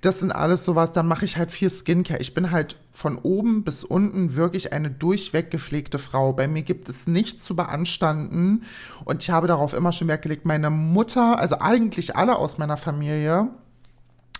Das 0.00 0.20
sind 0.20 0.30
alles 0.30 0.64
sowas, 0.64 0.92
dann 0.92 1.08
mache 1.08 1.24
ich 1.24 1.36
halt 1.36 1.50
viel 1.50 1.70
Skincare. 1.70 2.20
Ich 2.20 2.34
bin 2.34 2.50
halt 2.50 2.76
von 2.92 3.18
oben 3.18 3.64
bis 3.64 3.82
unten 3.82 4.36
wirklich 4.36 4.72
eine 4.72 4.90
durchweg 4.90 5.50
gepflegte 5.50 5.98
Frau. 5.98 6.32
Bei 6.32 6.46
mir 6.46 6.62
gibt 6.62 6.88
es 6.88 7.06
nichts 7.06 7.44
zu 7.44 7.56
beanstanden 7.56 8.64
und 9.04 9.22
ich 9.22 9.30
habe 9.30 9.48
darauf 9.48 9.74
immer 9.74 9.92
schon 9.92 10.08
Wert 10.08 10.22
gelegt. 10.22 10.44
Meine 10.44 10.70
Mutter, 10.70 11.38
also 11.38 11.60
eigentlich 11.60 12.16
alle 12.16 12.36
aus 12.36 12.58
meiner 12.58 12.76
Familie, 12.76 13.48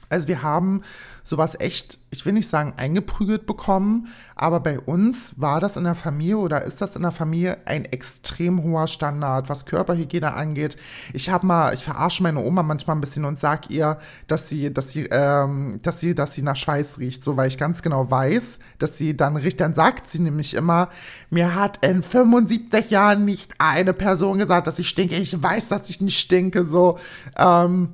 also 0.08 0.28
wir 0.28 0.42
haben 0.42 0.82
sowas 1.22 1.60
echt, 1.60 1.98
ich 2.10 2.24
will 2.24 2.32
nicht 2.32 2.48
sagen 2.48 2.72
eingeprügelt 2.76 3.44
bekommen, 3.44 4.08
aber 4.34 4.60
bei 4.60 4.80
uns 4.80 5.38
war 5.38 5.60
das 5.60 5.76
in 5.76 5.84
der 5.84 5.94
Familie 5.94 6.38
oder 6.38 6.62
ist 6.62 6.80
das 6.80 6.96
in 6.96 7.02
der 7.02 7.10
Familie 7.10 7.58
ein 7.66 7.84
extrem 7.84 8.62
hoher 8.62 8.86
Standard, 8.86 9.48
was 9.48 9.66
Körperhygiene 9.66 10.32
angeht. 10.32 10.78
Ich 11.12 11.28
habe 11.28 11.46
mal, 11.46 11.74
ich 11.74 11.84
verarsche 11.84 12.22
meine 12.22 12.40
Oma 12.40 12.62
manchmal 12.62 12.96
ein 12.96 13.00
bisschen 13.02 13.26
und 13.26 13.38
sag 13.38 13.70
ihr, 13.70 13.98
dass 14.26 14.48
sie, 14.48 14.72
dass 14.72 14.90
sie, 14.90 15.06
ähm, 15.10 15.80
dass 15.82 16.00
sie, 16.00 16.14
dass 16.14 16.32
sie 16.32 16.42
nach 16.42 16.56
Schweiß 16.56 16.98
riecht, 16.98 17.22
so 17.22 17.36
weil 17.36 17.48
ich 17.48 17.58
ganz 17.58 17.82
genau 17.82 18.10
weiß, 18.10 18.58
dass 18.78 18.96
sie 18.96 19.16
dann 19.16 19.36
riecht. 19.36 19.60
Dann 19.60 19.74
sagt 19.74 20.08
sie 20.08 20.20
nämlich 20.20 20.54
immer, 20.54 20.88
mir 21.28 21.54
hat 21.54 21.84
in 21.84 22.02
75 22.02 22.90
Jahren 22.90 23.26
nicht 23.26 23.54
eine 23.58 23.92
Person 23.92 24.38
gesagt, 24.38 24.66
dass 24.66 24.78
ich 24.78 24.88
stinke. 24.88 25.16
Ich 25.16 25.42
weiß, 25.42 25.68
dass 25.68 25.90
ich 25.90 26.00
nicht 26.00 26.18
stinke, 26.18 26.64
so. 26.64 26.98
Ähm, 27.36 27.90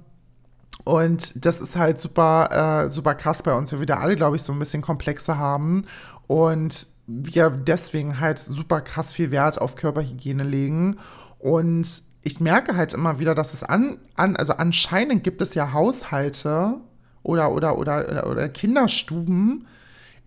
und 0.85 1.45
das 1.45 1.61
ist 1.61 1.77
halt 1.77 1.99
super, 1.99 2.87
äh, 2.87 2.91
super 2.91 3.15
krass 3.15 3.43
bei 3.43 3.55
uns, 3.55 3.73
weil 3.73 3.81
wir 3.81 3.87
da 3.87 3.97
alle, 3.97 4.17
glaube 4.17 4.37
ich, 4.37 4.43
so 4.43 4.53
ein 4.53 4.59
bisschen 4.59 4.83
Komplexe 4.83 5.39
haben. 5.39 5.87
Und 6.27 6.87
wir 7.07 7.51
deswegen 7.51 8.21
halt 8.21 8.39
super 8.39 8.81
krass 8.83 9.13
viel 9.13 9.31
Wert 9.31 9.61
auf 9.61 9.77
Körperhygiene 9.77 10.45
legen. 10.45 10.97
Und 11.39 12.03
ich 12.23 12.41
merke 12.41 12.77
halt 12.77 12.93
immer 12.93 13.19
wieder, 13.19 13.35
dass 13.35 13.55
es 13.55 13.63
an, 13.63 13.99
an 14.15 14.37
also 14.37 14.55
anscheinend 14.55 15.25
gibt 15.25 15.43
es 15.43 15.55
ja 15.55 15.73
Haushalte 15.73 16.77
oder, 17.23 17.53
oder, 17.53 17.79
oder, 17.79 18.27
oder 18.31 18.49
Kinderstuben, 18.49 19.67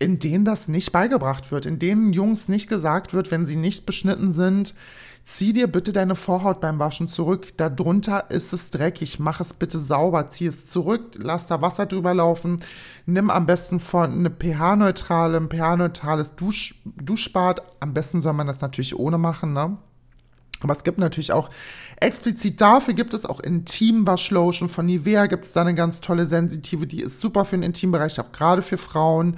in 0.00 0.18
denen 0.18 0.44
das 0.44 0.68
nicht 0.68 0.92
beigebracht 0.92 1.50
wird, 1.50 1.66
in 1.66 1.78
denen 1.78 2.12
Jungs 2.12 2.48
nicht 2.48 2.68
gesagt 2.68 3.14
wird, 3.14 3.30
wenn 3.30 3.46
sie 3.46 3.56
nicht 3.56 3.86
beschnitten 3.86 4.32
sind, 4.32 4.74
zieh 5.28 5.52
dir 5.52 5.66
bitte 5.66 5.92
deine 5.92 6.14
Vorhaut 6.14 6.60
beim 6.60 6.78
Waschen 6.78 7.06
zurück. 7.06 7.56
Darunter 7.58 8.30
ist 8.30 8.52
es 8.52 8.70
dreckig. 8.70 9.18
Mach 9.18 9.40
es 9.40 9.52
bitte 9.52 9.78
sauber. 9.78 10.30
Zieh 10.30 10.46
es 10.46 10.66
zurück. 10.66 11.12
Lass 11.16 11.46
da 11.46 11.60
Wasser 11.60 11.84
drüber 11.86 12.14
laufen. 12.14 12.62
Nimm 13.04 13.30
am 13.30 13.46
besten 13.46 13.78
von 13.78 14.10
eine 14.12 14.30
pH-neutrale, 14.30 15.36
ein 15.36 15.50
pH-neutrales 15.50 16.34
Dusch, 16.34 16.80
Duschbad. 16.84 17.62
Am 17.80 17.92
besten 17.92 18.22
soll 18.22 18.32
man 18.32 18.46
das 18.46 18.62
natürlich 18.62 18.98
ohne 18.98 19.18
machen, 19.18 19.52
ne? 19.52 19.76
Aber 20.60 20.72
es 20.72 20.82
gibt 20.82 20.98
natürlich 20.98 21.30
auch 21.32 21.50
explizit 22.00 22.60
dafür 22.60 22.94
gibt 22.94 23.14
es 23.14 23.24
auch 23.24 23.38
Intim-Waschlotion 23.40 24.68
von 24.68 24.86
Nivea. 24.86 25.26
Gibt 25.26 25.44
es 25.44 25.52
da 25.52 25.60
eine 25.60 25.74
ganz 25.74 26.00
tolle 26.00 26.26
sensitive, 26.26 26.86
die 26.86 27.02
ist 27.02 27.20
super 27.20 27.44
für 27.44 27.56
den 27.56 27.62
Intimbereich, 27.62 28.18
auch 28.18 28.32
gerade 28.32 28.62
für 28.62 28.78
Frauen, 28.78 29.36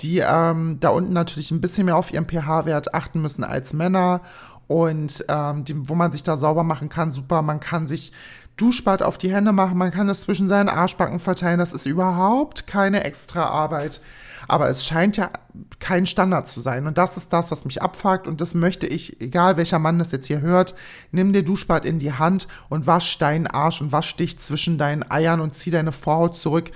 die 0.00 0.18
ähm, 0.18 0.78
da 0.80 0.90
unten 0.90 1.12
natürlich 1.12 1.50
ein 1.50 1.60
bisschen 1.60 1.86
mehr 1.86 1.96
auf 1.96 2.12
ihren 2.12 2.26
pH-Wert 2.26 2.94
achten 2.94 3.20
müssen 3.20 3.44
als 3.44 3.72
Männer 3.72 4.22
und 4.70 5.24
ähm, 5.26 5.64
die, 5.64 5.88
wo 5.88 5.96
man 5.96 6.12
sich 6.12 6.22
da 6.22 6.36
sauber 6.36 6.62
machen 6.62 6.88
kann. 6.88 7.10
Super, 7.10 7.42
man 7.42 7.58
kann 7.58 7.88
sich 7.88 8.12
Duschbad 8.56 9.02
auf 9.02 9.18
die 9.18 9.34
Hände 9.34 9.50
machen, 9.50 9.76
man 9.76 9.90
kann 9.90 10.08
es 10.08 10.20
zwischen 10.20 10.48
seinen 10.48 10.68
Arschbacken 10.68 11.18
verteilen. 11.18 11.58
Das 11.58 11.72
ist 11.72 11.86
überhaupt 11.86 12.68
keine 12.68 13.02
extra 13.02 13.46
Arbeit. 13.46 14.00
Aber 14.46 14.68
es 14.68 14.86
scheint 14.86 15.16
ja 15.16 15.30
kein 15.80 16.06
Standard 16.06 16.48
zu 16.48 16.60
sein. 16.60 16.86
Und 16.86 16.98
das 16.98 17.16
ist 17.16 17.32
das, 17.32 17.50
was 17.50 17.64
mich 17.64 17.82
abfuckt. 17.82 18.28
Und 18.28 18.40
das 18.40 18.54
möchte 18.54 18.86
ich, 18.86 19.20
egal 19.20 19.56
welcher 19.56 19.80
Mann 19.80 19.98
das 19.98 20.12
jetzt 20.12 20.26
hier 20.26 20.40
hört, 20.40 20.76
nimm 21.10 21.32
dir 21.32 21.42
Duschbad 21.42 21.84
in 21.84 21.98
die 21.98 22.12
Hand 22.12 22.46
und 22.68 22.86
wasch 22.86 23.18
deinen 23.18 23.48
Arsch 23.48 23.80
und 23.80 23.90
wasch 23.90 24.14
dich 24.14 24.38
zwischen 24.38 24.78
deinen 24.78 25.10
Eiern 25.10 25.40
und 25.40 25.56
zieh 25.56 25.72
deine 25.72 25.90
Vorhaut 25.90 26.36
zurück 26.36 26.70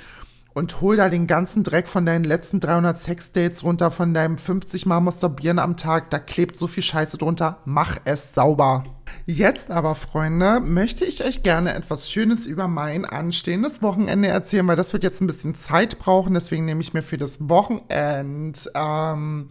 und 0.54 0.80
hol 0.80 0.96
da 0.96 1.08
den 1.08 1.26
ganzen 1.26 1.64
Dreck 1.64 1.88
von 1.88 2.06
deinen 2.06 2.24
letzten 2.24 2.60
300 2.60 2.96
Sexdates 2.96 3.64
runter, 3.64 3.90
von 3.90 4.14
deinem 4.14 4.38
50 4.38 4.86
Mal 4.86 5.00
masturbieren 5.00 5.58
am 5.58 5.76
Tag. 5.76 6.10
Da 6.10 6.18
klebt 6.20 6.56
so 6.56 6.68
viel 6.68 6.82
Scheiße 6.82 7.18
drunter. 7.18 7.58
Mach 7.64 7.98
es 8.04 8.34
sauber. 8.34 8.84
Jetzt 9.26 9.70
aber, 9.70 9.94
Freunde, 9.94 10.60
möchte 10.60 11.04
ich 11.04 11.24
euch 11.24 11.42
gerne 11.42 11.74
etwas 11.74 12.10
Schönes 12.10 12.46
über 12.46 12.68
mein 12.68 13.04
anstehendes 13.04 13.82
Wochenende 13.82 14.28
erzählen, 14.28 14.66
weil 14.66 14.76
das 14.76 14.92
wird 14.92 15.02
jetzt 15.02 15.20
ein 15.20 15.26
bisschen 15.26 15.54
Zeit 15.56 15.98
brauchen. 15.98 16.34
Deswegen 16.34 16.64
nehme 16.64 16.80
ich 16.80 16.94
mir 16.94 17.02
für 17.02 17.18
das 17.18 17.48
Wochenend 17.48 18.70
ähm, 18.74 19.48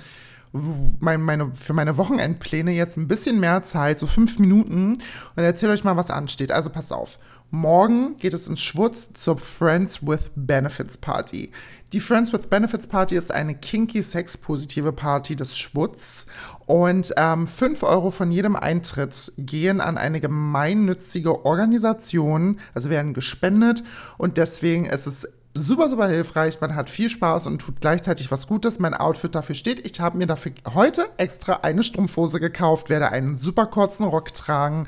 mein, 0.99 1.21
meine, 1.21 1.51
für 1.55 1.73
meine 1.73 1.97
Wochenendpläne 1.97 2.71
jetzt 2.71 2.95
ein 2.95 3.07
bisschen 3.07 3.39
mehr 3.39 3.63
Zeit, 3.63 3.97
so 3.97 4.05
fünf 4.05 4.37
Minuten, 4.37 4.99
und 5.35 5.43
erzähle 5.43 5.73
euch 5.73 5.83
mal, 5.83 5.97
was 5.97 6.11
ansteht. 6.11 6.51
Also 6.51 6.69
passt 6.69 6.93
auf. 6.93 7.17
Morgen 7.55 8.17
geht 8.17 8.33
es 8.33 8.47
ins 8.47 8.63
Schwutz 8.63 9.13
zur 9.13 9.37
Friends 9.37 10.07
with 10.07 10.21
Benefits 10.35 10.97
Party. 10.97 11.51
Die 11.93 11.99
Friends 11.99 12.33
with 12.33 12.47
Benefits 12.49 12.87
Party 12.87 13.15
ist 13.15 13.31
eine 13.31 13.53
kinky 13.53 14.01
sexpositive 14.01 14.91
Party 14.91 15.35
des 15.35 15.55
Schwutz. 15.55 16.25
Und 16.65 17.13
ähm, 17.15 17.45
5 17.45 17.83
Euro 17.83 18.09
von 18.09 18.31
jedem 18.31 18.55
Eintritt 18.55 19.33
gehen 19.37 19.81
an 19.81 19.99
eine 19.99 20.19
gemeinnützige 20.19 21.45
Organisation, 21.45 22.59
also 22.73 22.89
werden 22.89 23.13
gespendet. 23.13 23.83
Und 24.17 24.37
deswegen 24.37 24.85
ist 24.85 25.05
es 25.05 25.27
super, 25.55 25.89
super 25.89 26.07
hilfreich. 26.07 26.59
Man 26.61 26.75
hat 26.75 26.89
viel 26.89 27.09
Spaß 27.09 27.47
und 27.47 27.59
tut 27.59 27.81
gleichzeitig 27.81 28.31
was 28.31 28.47
Gutes. 28.47 28.79
Mein 28.79 28.93
Outfit 28.93 29.35
dafür 29.35 29.55
steht. 29.55 29.85
Ich 29.85 29.99
habe 29.99 30.17
mir 30.17 30.25
dafür 30.25 30.53
heute 30.73 31.05
extra 31.17 31.59
eine 31.61 31.83
Strumpfhose 31.83 32.39
gekauft, 32.39 32.89
werde 32.89 33.09
einen 33.09 33.35
super 33.35 33.67
kurzen 33.67 34.05
Rock 34.05 34.33
tragen. 34.33 34.87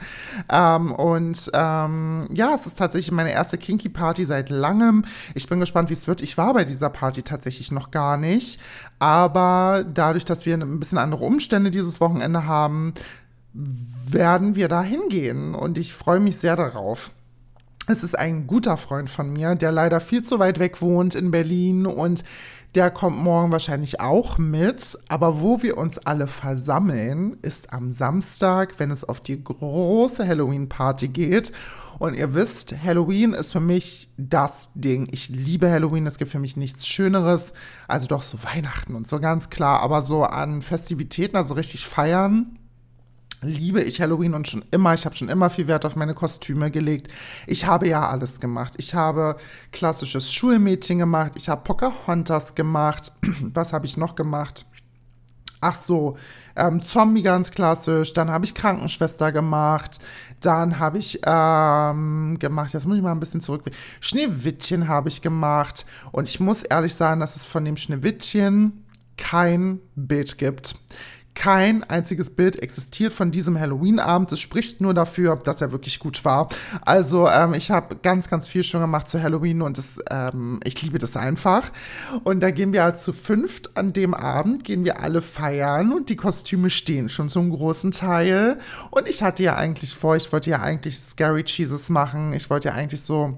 Ähm, 0.50 0.92
und 0.92 1.52
ähm, 1.54 2.28
ja, 2.34 2.56
es 2.56 2.66
ist 2.66 2.78
tatsächlich 2.78 3.12
meine 3.12 3.32
erste 3.32 3.58
Kinky 3.58 3.90
Party 3.90 4.26
seit 4.26 4.50
langem. 4.50 5.06
Ich 5.36 5.48
bin 5.48 5.60
gespannt, 5.60 5.90
wie 5.90 5.94
es 5.94 6.08
wird. 6.08 6.22
Ich 6.22 6.38
war 6.38 6.54
bei 6.54 6.64
dieser 6.64 6.90
Party 6.90 7.22
tatsächlich 7.22 7.72
noch 7.72 7.92
gar 7.92 8.18
nicht. 8.18 8.60
Aber 8.98 9.86
dadurch, 9.88 10.26
dass 10.26 10.46
wir 10.46 10.56
ein 10.56 10.80
bisschen 10.80 10.98
andere 10.98 11.24
Umstände 11.24 11.70
dieses 11.70 12.02
Wochenende 12.02 12.46
haben, 12.46 12.94
werden 13.54 14.56
wir 14.56 14.68
da 14.68 14.82
hingehen. 14.82 15.54
Und 15.54 15.78
ich 15.78 15.94
freue 15.94 16.20
mich 16.20 16.38
sehr 16.38 16.56
darauf. 16.56 17.14
Es 17.88 18.04
ist 18.04 18.18
ein 18.18 18.48
guter 18.48 18.78
Freund 18.78 19.12
von 19.12 19.32
mir, 19.32 19.54
der 19.54 19.72
leider 19.72 20.00
viel 20.00 20.24
zu 20.24 20.40
weit 20.40 20.58
weg 20.58 20.82
wohnt 20.82 21.14
in 21.14 21.30
Berlin 21.30 21.86
und 21.86 22.24
der 22.74 22.90
kommt 22.90 23.18
morgen 23.18 23.52
wahrscheinlich 23.52 24.02
auch 24.02 24.40
mit. 24.40 24.98
Aber 25.08 25.40
wo 25.40 25.62
wir 25.62 25.78
uns 25.78 26.00
alle 26.00 26.28
versammeln, 26.28 27.38
ist 27.44 27.72
am 27.72 27.92
Samstag, 27.92 28.80
wenn 28.80 28.90
es 28.90 29.04
auf 29.04 29.22
die 29.22 29.42
große 29.42 30.28
Halloween-Party 30.28 31.10
geht. 31.10 31.52
Und 32.00 32.16
ihr 32.16 32.34
wisst, 32.34 32.76
Halloween 32.84 33.34
ist 33.34 33.54
für 33.54 33.62
mich 33.62 34.12
das 34.18 34.72
Ding. 34.74 35.08
Ich 35.12 35.30
liebe 35.30 35.72
Halloween, 35.72 36.08
es 36.08 36.18
gibt 36.18 36.32
für 36.32 36.40
mich 36.40 36.58
nichts 36.58 36.88
Schöneres. 36.88 37.54
Also 37.88 38.08
doch 38.08 38.24
so 38.24 38.40
Weihnachten 38.44 38.96
und 38.96 39.08
so 39.08 39.20
ganz 39.20 39.50
klar. 39.50 39.82
Aber 39.82 40.02
so 40.02 40.24
an 40.24 40.62
Festivitäten, 40.62 41.38
also 41.38 41.54
richtig 41.54 41.86
feiern, 41.86 42.58
liebe 43.46 43.82
ich 43.82 44.02
Halloween 44.02 44.34
und 44.34 44.48
schon 44.48 44.64
immer, 44.72 44.94
ich 44.94 45.06
habe 45.06 45.16
schon 45.16 45.30
immer 45.30 45.50
viel 45.50 45.68
Wert 45.68 45.86
auf 45.86 45.96
meine 45.96 46.14
Kostüme 46.14 46.72
gelegt. 46.72 47.12
Ich 47.48 47.66
habe 47.66 47.88
ja 47.88 48.08
alles 48.10 48.40
gemacht. 48.40 48.74
Ich 48.78 48.94
habe 48.94 49.38
klassisches 49.72 50.34
Schulmädchen 50.34 51.00
gemacht, 51.00 51.34
ich 51.36 51.50
habe 51.50 51.64
Pocahontas 51.64 52.56
gemacht. 52.56 53.12
Was 53.54 53.74
habe 53.74 53.86
ich 53.86 53.98
noch 53.98 54.16
gemacht? 54.16 54.66
Ach 55.62 55.76
so, 55.76 56.18
ähm, 56.56 56.84
Zombie 56.84 57.24
ganz 57.24 57.50
klassisch. 57.50 58.14
Dann 58.14 58.30
habe 58.30 58.46
ich 58.46 58.54
Krankenschwester 58.54 59.32
gemacht. 59.32 60.00
Dann 60.42 60.80
habe 60.80 60.98
ich 60.98 61.22
ähm, 61.26 62.38
gemacht, 62.40 62.74
jetzt 62.74 62.86
muss 62.86 62.98
ich 62.98 63.04
mal 63.04 63.12
ein 63.12 63.20
bisschen 63.20 63.42
zurück. 63.42 63.64
Schneewittchen 64.00 64.88
habe 64.88 65.10
ich 65.10 65.22
gemacht. 65.22 65.86
Und 66.12 66.30
ich 66.30 66.40
muss 66.40 66.64
ehrlich 66.64 66.94
sagen, 66.94 67.20
dass 67.20 67.36
es 67.36 67.46
von 67.46 67.66
dem 67.66 67.78
Schneewittchen 67.78 68.86
kein 69.18 69.80
Bild 69.96 70.38
gibt. 70.38 70.76
Kein 71.36 71.84
einziges 71.84 72.36
Bild 72.36 72.62
existiert 72.62 73.14
von 73.14 73.32
diesem 73.32 73.60
Halloween-Abend. 73.60 74.32
Es 74.32 74.40
spricht 74.40 74.82
nur 74.82 74.94
dafür, 74.94 75.36
dass 75.36 75.62
er 75.62 75.72
wirklich 75.72 76.00
gut 76.00 76.26
war. 76.26 76.50
Also 76.82 77.28
ähm, 77.28 77.54
ich 77.54 77.70
habe 77.72 77.98
ganz, 77.98 78.30
ganz 78.30 78.48
viel 78.48 78.64
schon 78.64 78.82
gemacht 78.82 79.08
zu 79.08 79.22
Halloween 79.22 79.62
und 79.62 79.78
das, 79.78 80.00
ähm, 80.10 80.60
ich 80.64 80.82
liebe 80.82 80.98
das 80.98 81.18
einfach. 81.18 81.72
Und 82.24 82.40
da 82.40 82.52
gehen 82.52 82.74
wir 82.74 82.84
halt 82.84 82.98
zu 82.98 83.14
fünft 83.14 83.78
an 83.78 83.94
dem 83.94 84.14
Abend, 84.14 84.64
gehen 84.64 84.86
wir 84.86 85.02
alle 85.02 85.22
feiern 85.22 85.92
und 85.92 86.10
die 86.10 86.16
Kostüme 86.16 86.70
stehen 86.70 87.10
schon 87.10 87.30
zum 87.30 87.52
großen 87.52 87.92
Teil. 87.92 88.58
Und 88.90 89.08
ich 89.08 89.22
hatte 89.22 89.44
ja 89.44 89.56
eigentlich 89.56 89.94
vor, 89.94 90.16
ich 90.16 90.32
wollte 90.32 90.50
ja 90.50 90.62
eigentlich 90.62 90.98
Scary 91.00 91.44
Cheeses 91.44 91.90
machen. 91.90 92.34
Ich 92.34 92.50
wollte 92.50 92.70
ja 92.70 92.74
eigentlich 92.74 93.02
so 93.02 93.38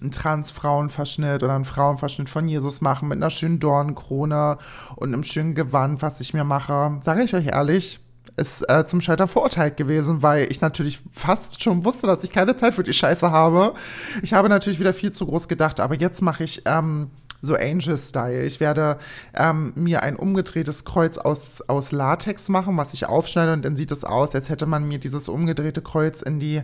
einen 0.00 0.10
Transfrauenverschnitt 0.10 1.42
oder 1.42 1.54
einen 1.54 1.64
Frauenverschnitt 1.64 2.28
von 2.28 2.48
Jesus 2.48 2.80
machen 2.80 3.08
mit 3.08 3.16
einer 3.16 3.30
schönen 3.30 3.60
Dornenkrone 3.60 4.58
und 4.96 5.12
einem 5.12 5.24
schönen 5.24 5.54
Gewand, 5.54 6.02
was 6.02 6.20
ich 6.20 6.34
mir 6.34 6.44
mache. 6.44 6.98
Sage 7.02 7.22
ich 7.22 7.34
euch 7.34 7.46
ehrlich, 7.46 8.00
ist 8.36 8.68
äh, 8.68 8.84
zum 8.84 9.00
Scheitern 9.00 9.28
verurteilt 9.28 9.76
gewesen, 9.76 10.22
weil 10.22 10.50
ich 10.50 10.60
natürlich 10.60 11.00
fast 11.12 11.62
schon 11.62 11.84
wusste, 11.84 12.06
dass 12.06 12.24
ich 12.24 12.32
keine 12.32 12.56
Zeit 12.56 12.74
für 12.74 12.82
die 12.82 12.92
Scheiße 12.92 13.30
habe. 13.30 13.74
Ich 14.22 14.32
habe 14.32 14.48
natürlich 14.48 14.80
wieder 14.80 14.94
viel 14.94 15.12
zu 15.12 15.26
groß 15.26 15.46
gedacht, 15.46 15.80
aber 15.80 15.94
jetzt 15.94 16.20
mache 16.20 16.44
ich 16.44 16.62
ähm, 16.64 17.10
so 17.44 17.54
Angel-Style. 17.54 18.42
Ich 18.44 18.60
werde 18.60 18.98
ähm, 19.34 19.72
mir 19.76 20.02
ein 20.02 20.16
umgedrehtes 20.16 20.84
Kreuz 20.84 21.18
aus, 21.18 21.62
aus 21.62 21.92
Latex 21.92 22.48
machen, 22.48 22.76
was 22.76 22.94
ich 22.94 23.06
aufschneide 23.06 23.52
und 23.52 23.64
dann 23.64 23.76
sieht 23.76 23.90
es 23.90 24.04
aus, 24.04 24.34
als 24.34 24.48
hätte 24.48 24.66
man 24.66 24.86
mir 24.86 24.98
dieses 24.98 25.28
umgedrehte 25.28 25.82
Kreuz 25.82 26.22
in 26.22 26.40
die 26.40 26.62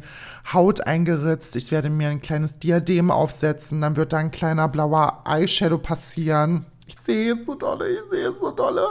Haut 0.52 0.86
eingeritzt. 0.86 1.56
Ich 1.56 1.70
werde 1.70 1.90
mir 1.90 2.08
ein 2.08 2.20
kleines 2.20 2.58
Diadem 2.58 3.10
aufsetzen, 3.10 3.80
dann 3.80 3.96
wird 3.96 4.12
da 4.12 4.18
ein 4.18 4.30
kleiner 4.30 4.68
blauer 4.68 5.22
Eyeshadow 5.26 5.78
passieren. 5.78 6.66
Ich 6.90 6.96
sehe 7.06 7.34
es 7.34 7.46
so 7.46 7.54
dolle, 7.54 7.88
ich 7.88 8.10
sehe 8.10 8.30
es 8.30 8.40
so 8.40 8.50
dolle. 8.50 8.84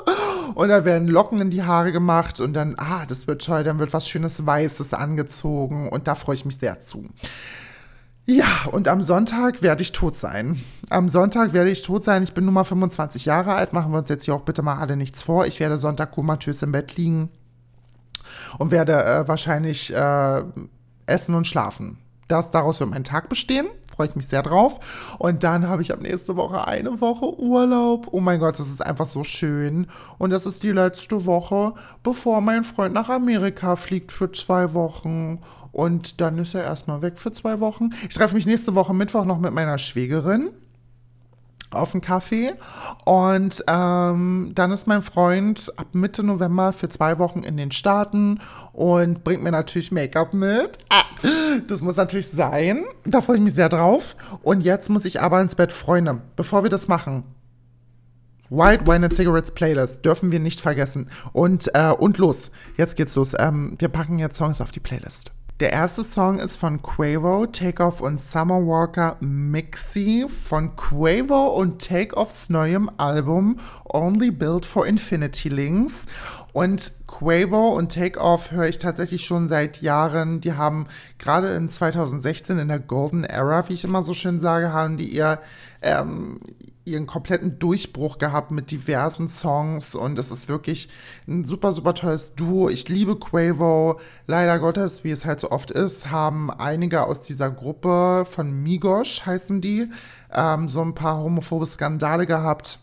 Und 0.55 0.69
da 0.69 0.85
werden 0.85 1.09
Locken 1.09 1.41
in 1.41 1.49
die 1.49 1.63
Haare 1.63 1.91
gemacht 1.91 2.39
und 2.39 2.53
dann, 2.53 2.75
ah, 2.77 3.05
das 3.05 3.27
wird 3.27 3.43
toll, 3.43 3.65
dann 3.65 3.79
wird 3.79 3.91
was 3.91 4.07
Schönes 4.07 4.45
Weißes 4.45 4.93
angezogen 4.93 5.89
und 5.89 6.07
da 6.07 6.15
freue 6.15 6.35
ich 6.35 6.45
mich 6.45 6.57
sehr 6.57 6.79
zu. 6.79 7.03
Ja, 8.29 8.69
und 8.71 8.87
am 8.87 9.01
Sonntag 9.01 9.63
werde 9.63 9.81
ich 9.81 9.91
tot 9.91 10.15
sein. 10.15 10.61
Am 10.91 11.09
Sonntag 11.09 11.51
werde 11.51 11.71
ich 11.71 11.81
tot 11.81 12.03
sein. 12.03 12.21
Ich 12.21 12.35
bin 12.35 12.45
nun 12.45 12.53
mal 12.53 12.63
25 12.63 13.25
Jahre 13.25 13.55
alt. 13.55 13.73
Machen 13.73 13.91
wir 13.91 13.97
uns 13.97 14.09
jetzt 14.09 14.25
hier 14.25 14.35
auch 14.35 14.43
bitte 14.43 14.61
mal 14.61 14.77
alle 14.77 14.95
nichts 14.95 15.23
vor. 15.23 15.47
Ich 15.47 15.59
werde 15.59 15.79
Sonntag 15.79 16.11
komatös 16.11 16.61
im 16.61 16.71
Bett 16.71 16.95
liegen 16.95 17.29
und 18.59 18.69
werde 18.69 19.03
äh, 19.03 19.27
wahrscheinlich 19.27 19.91
äh, 19.91 20.43
essen 21.07 21.33
und 21.33 21.47
schlafen. 21.47 21.97
Das, 22.27 22.51
daraus 22.51 22.79
wird 22.79 22.91
mein 22.91 23.03
Tag 23.03 23.29
bestehen. 23.29 23.65
Freue 23.91 24.09
ich 24.09 24.15
mich 24.15 24.27
sehr 24.27 24.43
drauf. 24.43 25.15
Und 25.17 25.43
dann 25.43 25.67
habe 25.67 25.81
ich 25.81 25.91
ab 25.91 25.99
nächste 25.99 26.35
Woche 26.35 26.67
eine 26.67 27.01
Woche 27.01 27.35
Urlaub. 27.39 28.09
Oh 28.11 28.19
mein 28.19 28.39
Gott, 28.39 28.59
das 28.59 28.69
ist 28.69 28.85
einfach 28.85 29.07
so 29.07 29.23
schön. 29.23 29.87
Und 30.19 30.29
das 30.29 30.45
ist 30.45 30.61
die 30.61 30.71
letzte 30.71 31.25
Woche, 31.25 31.73
bevor 32.03 32.41
mein 32.41 32.63
Freund 32.63 32.93
nach 32.93 33.09
Amerika 33.09 33.75
fliegt 33.75 34.11
für 34.11 34.31
zwei 34.31 34.75
Wochen. 34.75 35.39
Und 35.71 36.21
dann 36.21 36.37
ist 36.37 36.55
er 36.55 36.63
erstmal 36.63 37.01
weg 37.01 37.17
für 37.17 37.31
zwei 37.31 37.59
Wochen. 37.59 37.89
Ich 38.07 38.15
treffe 38.15 38.35
mich 38.35 38.45
nächste 38.45 38.75
Woche 38.75 38.93
Mittwoch 38.93 39.25
noch 39.25 39.39
mit 39.39 39.53
meiner 39.53 39.77
Schwägerin 39.77 40.49
auf 41.71 41.93
einen 41.93 42.01
Kaffee. 42.01 42.53
Und 43.05 43.63
ähm, 43.67 44.51
dann 44.55 44.71
ist 44.71 44.87
mein 44.87 45.01
Freund 45.01 45.71
ab 45.77 45.87
Mitte 45.93 46.23
November 46.23 46.73
für 46.73 46.89
zwei 46.89 47.19
Wochen 47.19 47.43
in 47.43 47.57
den 47.57 47.71
Staaten 47.71 48.39
und 48.73 49.23
bringt 49.23 49.43
mir 49.43 49.51
natürlich 49.51 49.91
Make-up 49.91 50.33
mit. 50.33 50.79
Das 51.67 51.81
muss 51.81 51.97
natürlich 51.97 52.29
sein. 52.29 52.85
Da 53.05 53.21
freue 53.21 53.37
ich 53.37 53.41
mich 53.41 53.53
sehr 53.53 53.69
drauf. 53.69 54.15
Und 54.43 54.61
jetzt 54.61 54.89
muss 54.89 55.03
ich 55.03 55.19
aber 55.19 55.41
ins 55.41 55.55
Bett, 55.55 55.73
Freunde. 55.73 56.21
Bevor 56.35 56.63
wir 56.63 56.69
das 56.69 56.87
machen, 56.87 57.23
White 58.49 58.87
Wine 58.87 59.05
and 59.07 59.15
Cigarettes 59.15 59.51
Playlist 59.51 60.05
dürfen 60.05 60.31
wir 60.31 60.39
nicht 60.39 60.61
vergessen. 60.61 61.09
Und, 61.33 61.69
äh, 61.73 61.91
und 61.91 62.17
los. 62.19 62.51
Jetzt 62.77 62.95
geht's 62.95 63.15
los. 63.15 63.33
Ähm, 63.37 63.75
wir 63.79 63.89
packen 63.89 64.19
jetzt 64.19 64.37
Songs 64.37 64.61
auf 64.61 64.71
die 64.71 64.79
Playlist. 64.79 65.31
Der 65.59 65.73
erste 65.73 66.05
Song 66.05 66.39
ist 66.39 66.55
von 66.55 66.81
Quavo, 66.81 67.45
Takeoff 67.45 67.99
und 67.99 68.21
Summer 68.21 68.65
Walker 68.65 69.17
Mixi 69.19 70.25
von 70.29 70.77
Quavo 70.77 71.47
und 71.47 71.85
Takeoffs 71.85 72.49
neuem 72.49 72.89
Album 72.95 73.59
Only 73.83 74.31
Built 74.31 74.65
for 74.65 74.87
Infinity 74.87 75.49
Links. 75.49 76.05
Und 76.53 76.93
Quavo 77.07 77.75
und 77.75 77.93
Takeoff 77.93 78.51
höre 78.51 78.69
ich 78.69 78.79
tatsächlich 78.79 79.25
schon 79.25 79.49
seit 79.49 79.81
Jahren. 79.81 80.39
Die 80.39 80.53
haben 80.53 80.87
gerade 81.17 81.49
in 81.49 81.67
2016 81.67 82.57
in 82.57 82.69
der 82.69 82.79
Golden 82.79 83.25
Era, 83.25 83.67
wie 83.67 83.73
ich 83.73 83.83
immer 83.83 84.01
so 84.01 84.13
schön 84.13 84.39
sage, 84.39 84.71
haben 84.71 84.95
die 84.95 85.09
ihr 85.09 85.39
ähm, 85.81 86.39
ihren 86.89 87.07
kompletten 87.07 87.59
Durchbruch 87.59 88.17
gehabt 88.17 88.51
mit 88.51 88.71
diversen 88.71 89.27
Songs 89.27 89.95
und 89.95 90.19
es 90.19 90.31
ist 90.31 90.49
wirklich 90.49 90.89
ein 91.27 91.45
super, 91.45 91.71
super 91.71 91.93
tolles 91.93 92.35
Duo. 92.35 92.69
Ich 92.69 92.89
liebe 92.89 93.17
Quavo. 93.17 93.99
Leider 94.27 94.59
Gottes, 94.59 95.03
wie 95.03 95.11
es 95.11 95.25
halt 95.25 95.39
so 95.39 95.51
oft 95.51 95.71
ist, 95.71 96.11
haben 96.11 96.51
einige 96.51 97.03
aus 97.03 97.21
dieser 97.21 97.49
Gruppe 97.49 98.25
von 98.29 98.51
Migosh 98.63 99.25
heißen 99.25 99.61
die, 99.61 99.89
ähm, 100.33 100.67
so 100.67 100.81
ein 100.81 100.95
paar 100.95 101.17
homophobe 101.19 101.65
Skandale 101.65 102.25
gehabt. 102.25 102.79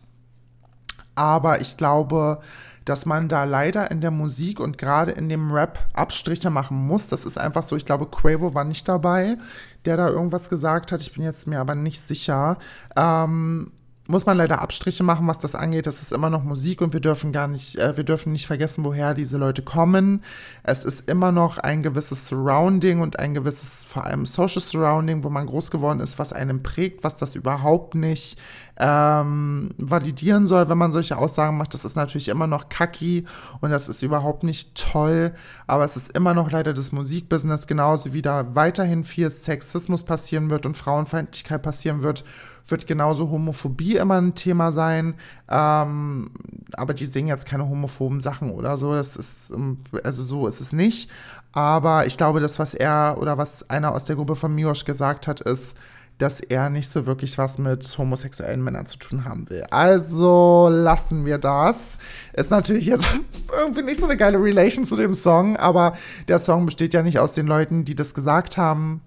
Aber 1.14 1.61
ich 1.61 1.77
glaube, 1.77 2.40
dass 2.87 3.05
man 3.05 3.29
da 3.29 3.45
leider 3.45 3.90
in 3.90 4.01
der 4.01 4.12
Musik 4.12 4.61
und 4.61 4.79
gerade 4.79 5.11
in 5.11 5.29
dem 5.29 5.51
Rap 5.53 5.79
Abstriche 5.92 6.51
machen 6.51 6.87
muss. 6.87 7.09
Das 7.09 7.27
ist 7.27 7.37
einfach 7.37 7.64
so. 7.64 7.77
Ich 7.77 7.85
glaube, 7.85 8.07
Quavo 8.07 8.55
war 8.55 8.64
nicht 8.64 8.88
dabei, 8.88 9.37
der 9.85 9.97
da 9.97 10.09
irgendwas 10.09 10.49
gesagt 10.49 10.92
hat. 10.92 11.01
Ich 11.01 11.12
bin 11.12 11.25
jetzt 11.25 11.49
mir 11.49 11.59
aber 11.59 11.75
nicht 11.75 12.01
sicher. 12.01 12.59
Ähm, 12.95 13.73
muss 14.09 14.27
man 14.27 14.37
leider 14.37 14.61
Abstriche 14.61 15.03
machen, 15.03 15.27
was 15.27 15.38
das 15.38 15.55
angeht. 15.55 15.87
Das 15.87 16.01
ist 16.01 16.12
immer 16.12 16.31
noch 16.31 16.45
Musik 16.45 16.81
und 16.81 16.92
wir 16.92 17.01
dürfen 17.01 17.33
gar 17.33 17.49
nicht, 17.49 17.77
äh, 17.77 17.97
wir 17.97 18.05
dürfen 18.05 18.33
nicht 18.33 18.47
vergessen, 18.47 18.85
woher 18.85 19.14
diese 19.14 19.37
Leute 19.37 19.62
kommen. 19.62 20.23
Es 20.62 20.85
ist 20.85 21.09
immer 21.09 21.33
noch 21.33 21.59
ein 21.59 21.83
gewisses 21.83 22.27
Surrounding 22.29 23.01
und 23.01 23.19
ein 23.19 23.35
gewisses, 23.35 23.85
vor 23.85 24.05
allem 24.05 24.25
Social 24.27 24.62
Surrounding, 24.62 25.25
wo 25.25 25.31
man 25.31 25.47
groß 25.47 25.71
geworden 25.71 26.01
ist, 26.01 26.19
was 26.19 26.33
einem 26.33 26.62
prägt, 26.62 27.05
was 27.05 27.16
das 27.16 27.35
überhaupt 27.35 27.95
nicht 27.95 28.38
ähm, 28.79 29.71
validieren 29.79 30.47
soll, 30.47 30.69
wenn 30.69 30.79
man 30.79 30.92
solche 30.92 31.16
Aussagen 31.16 31.57
macht. 31.57 31.75
Das 31.75 31.85
ist 31.85 31.97
natürlich 31.97 32.29
immer 32.29 32.47
noch 32.47 32.69
kacki 32.69 33.25
und 33.61 33.71
das 33.71 33.88
ist 33.88 34.03
überhaupt 34.03 34.42
nicht 34.42 34.75
toll, 34.75 35.35
aber 35.66 35.85
es 35.85 35.97
ist 35.97 36.12
immer 36.12 36.35
noch 36.35 36.51
leider 36.51 36.75
das 36.75 36.92
Musikbusiness, 36.92 37.66
genauso 37.66 38.12
wie 38.12 38.23
da 38.23 38.55
weiterhin 38.55 39.05
viel 39.05 39.31
Sexismus 39.31 40.03
passieren 40.03 40.51
wird 40.51 40.66
und 40.66 40.77
Frauenfeindlichkeit 40.77 41.62
passieren 41.62 42.03
wird, 42.03 42.25
wird 42.69 42.87
genauso 42.87 43.31
Homophobie 43.31 43.97
immer 43.97 44.21
ein 44.21 44.35
Thema 44.35 44.73
sein. 44.73 45.15
Ähm, 45.49 46.31
aber 46.75 46.95
die 46.95 47.07
singen 47.07 47.29
jetzt 47.29 47.47
keine 47.47 47.69
homophoben 47.69 48.21
Sachen 48.21 48.51
oder 48.51 48.77
so. 48.77 48.93
Das 48.95 49.17
ist, 49.17 49.51
ähm, 49.51 49.79
also 50.05 50.23
so 50.23 50.47
ist 50.47 50.61
es 50.61 50.73
nicht. 50.73 51.11
Aber 51.53 52.07
ich 52.07 52.17
glaube, 52.17 52.41
das, 52.41 52.59
was 52.59 52.75
er 52.75 53.17
oder 53.21 53.39
was 53.39 53.69
einer 53.71 53.93
aus 53.93 54.05
der 54.05 54.17
Gruppe 54.17 54.37
von 54.37 54.55
Miosch 54.55 54.85
gesagt 54.85 55.27
hat, 55.27 55.41
ist, 55.41 55.77
dass 56.19 56.41
er 56.41 56.71
nicht 56.71 56.91
so 56.91 57.07
wirklich 57.07 57.37
was 57.37 57.59
mit 57.59 57.97
homosexuellen 57.99 58.63
Männern 58.63 58.87
zu 58.87 58.99
tun 58.99 59.25
haben 59.25 59.49
will. 59.51 59.65
Also 59.71 60.69
lassen 60.71 61.27
wir 61.27 61.39
das. 61.39 61.99
Ist 62.33 62.51
natürlich 62.51 62.87
jetzt 62.87 63.09
irgendwie 63.59 63.83
nicht 63.83 64.01
so 64.01 64.07
eine 64.07 64.17
geile 64.17 64.39
Relation 64.39 64.85
zu 64.85 64.97
dem 64.97 65.15
Song, 65.15 65.57
aber 65.57 65.97
der 66.29 66.39
Song 66.39 66.65
besteht 66.65 66.95
ja 66.95 67.03
nicht 67.03 67.19
aus 67.19 67.33
den 67.33 67.47
Leuten, 67.47 67.85
die 67.85 67.95
das 67.95 68.15
gesagt 68.15 68.57
haben. 68.57 69.03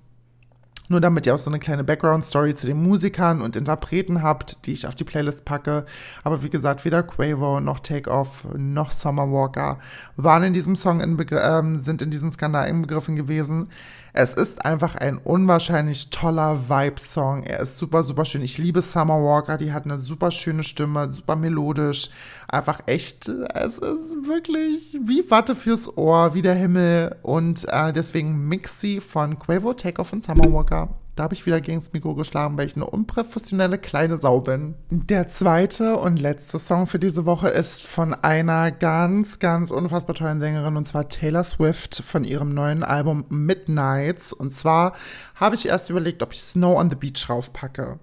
Nur 0.89 0.99
damit 0.99 1.27
ihr 1.27 1.35
auch 1.35 1.39
so 1.39 1.51
eine 1.51 1.59
kleine 1.59 1.83
Background-Story 1.83 2.55
zu 2.55 2.65
den 2.65 2.81
Musikern 2.81 3.41
und 3.41 3.55
Interpreten 3.55 4.23
habt, 4.23 4.65
die 4.65 4.73
ich 4.73 4.87
auf 4.87 4.95
die 4.95 5.03
Playlist 5.03 5.45
packe. 5.45 5.85
Aber 6.23 6.41
wie 6.41 6.49
gesagt, 6.49 6.83
weder 6.83 7.03
Quavo 7.03 7.59
noch 7.59 7.79
Takeoff 7.79 8.47
noch 8.57 8.89
Summer 8.89 9.31
Walker 9.31 9.77
waren 10.17 10.43
in 10.43 10.53
diesem 10.53 10.75
Song 10.75 10.99
in 10.99 11.17
äh, 11.19 11.79
sind 11.79 12.01
in 12.01 12.09
diesem 12.09 12.31
Skandal 12.31 12.67
inbegriffen 12.67 13.15
gewesen. 13.15 13.69
Es 14.13 14.33
ist 14.33 14.65
einfach 14.65 14.95
ein 14.95 15.17
unwahrscheinlich 15.17 16.09
toller 16.09 16.69
Vibe-Song. 16.69 17.43
Er 17.43 17.59
ist 17.59 17.77
super, 17.77 18.03
super 18.03 18.25
schön. 18.25 18.41
Ich 18.41 18.57
liebe 18.57 18.81
Summer 18.81 19.21
Walker. 19.23 19.57
Die 19.57 19.71
hat 19.71 19.85
eine 19.85 19.97
super 19.97 20.31
schöne 20.31 20.63
Stimme, 20.63 21.11
super 21.11 21.35
melodisch. 21.35 22.09
Einfach 22.47 22.81
echt, 22.87 23.27
es 23.27 23.77
ist 23.77 24.25
wirklich 24.25 24.97
wie 25.03 25.29
Watte 25.29 25.55
fürs 25.55 25.97
Ohr, 25.97 26.33
wie 26.33 26.41
der 26.41 26.55
Himmel. 26.55 27.15
Und 27.21 27.67
äh, 27.69 27.93
deswegen 27.93 28.47
Mixi 28.47 29.01
von 29.01 29.37
Quavo, 29.37 29.73
Takeoff 29.73 30.13
und 30.13 30.23
Summer 30.23 30.51
Walker. 30.51 30.89
Da 31.19 31.23
habe 31.23 31.33
ich 31.33 31.45
wieder 31.45 31.59
gegen 31.59 31.81
das 31.81 31.91
Mikro 31.91 32.15
geschlagen, 32.15 32.57
weil 32.57 32.67
ich 32.67 32.77
eine 32.77 32.85
unprofessionelle 32.85 33.77
kleine 33.77 34.17
Sau 34.21 34.39
bin. 34.39 34.75
Der 34.89 35.27
zweite 35.27 35.97
und 35.97 36.17
letzte 36.17 36.59
Song 36.59 36.87
für 36.87 36.97
diese 36.97 37.25
Woche 37.25 37.49
ist 37.49 37.85
von 37.85 38.13
einer 38.13 38.71
ganz, 38.71 39.39
ganz 39.39 39.71
unfassbar 39.71 40.15
tollen 40.15 40.39
Sängerin 40.39 40.77
und 40.77 40.87
zwar 40.87 41.09
Taylor 41.09 41.43
Swift 41.43 42.01
von 42.05 42.23
ihrem 42.23 42.53
neuen 42.53 42.83
Album 42.83 43.25
Midnights. 43.27 44.31
Und 44.31 44.53
zwar 44.53 44.93
habe 45.35 45.55
ich 45.55 45.67
erst 45.67 45.89
überlegt, 45.89 46.23
ob 46.23 46.31
ich 46.31 46.41
Snow 46.41 46.79
on 46.79 46.89
the 46.89 46.95
Beach 46.95 47.27
raufpacke. 47.27 47.99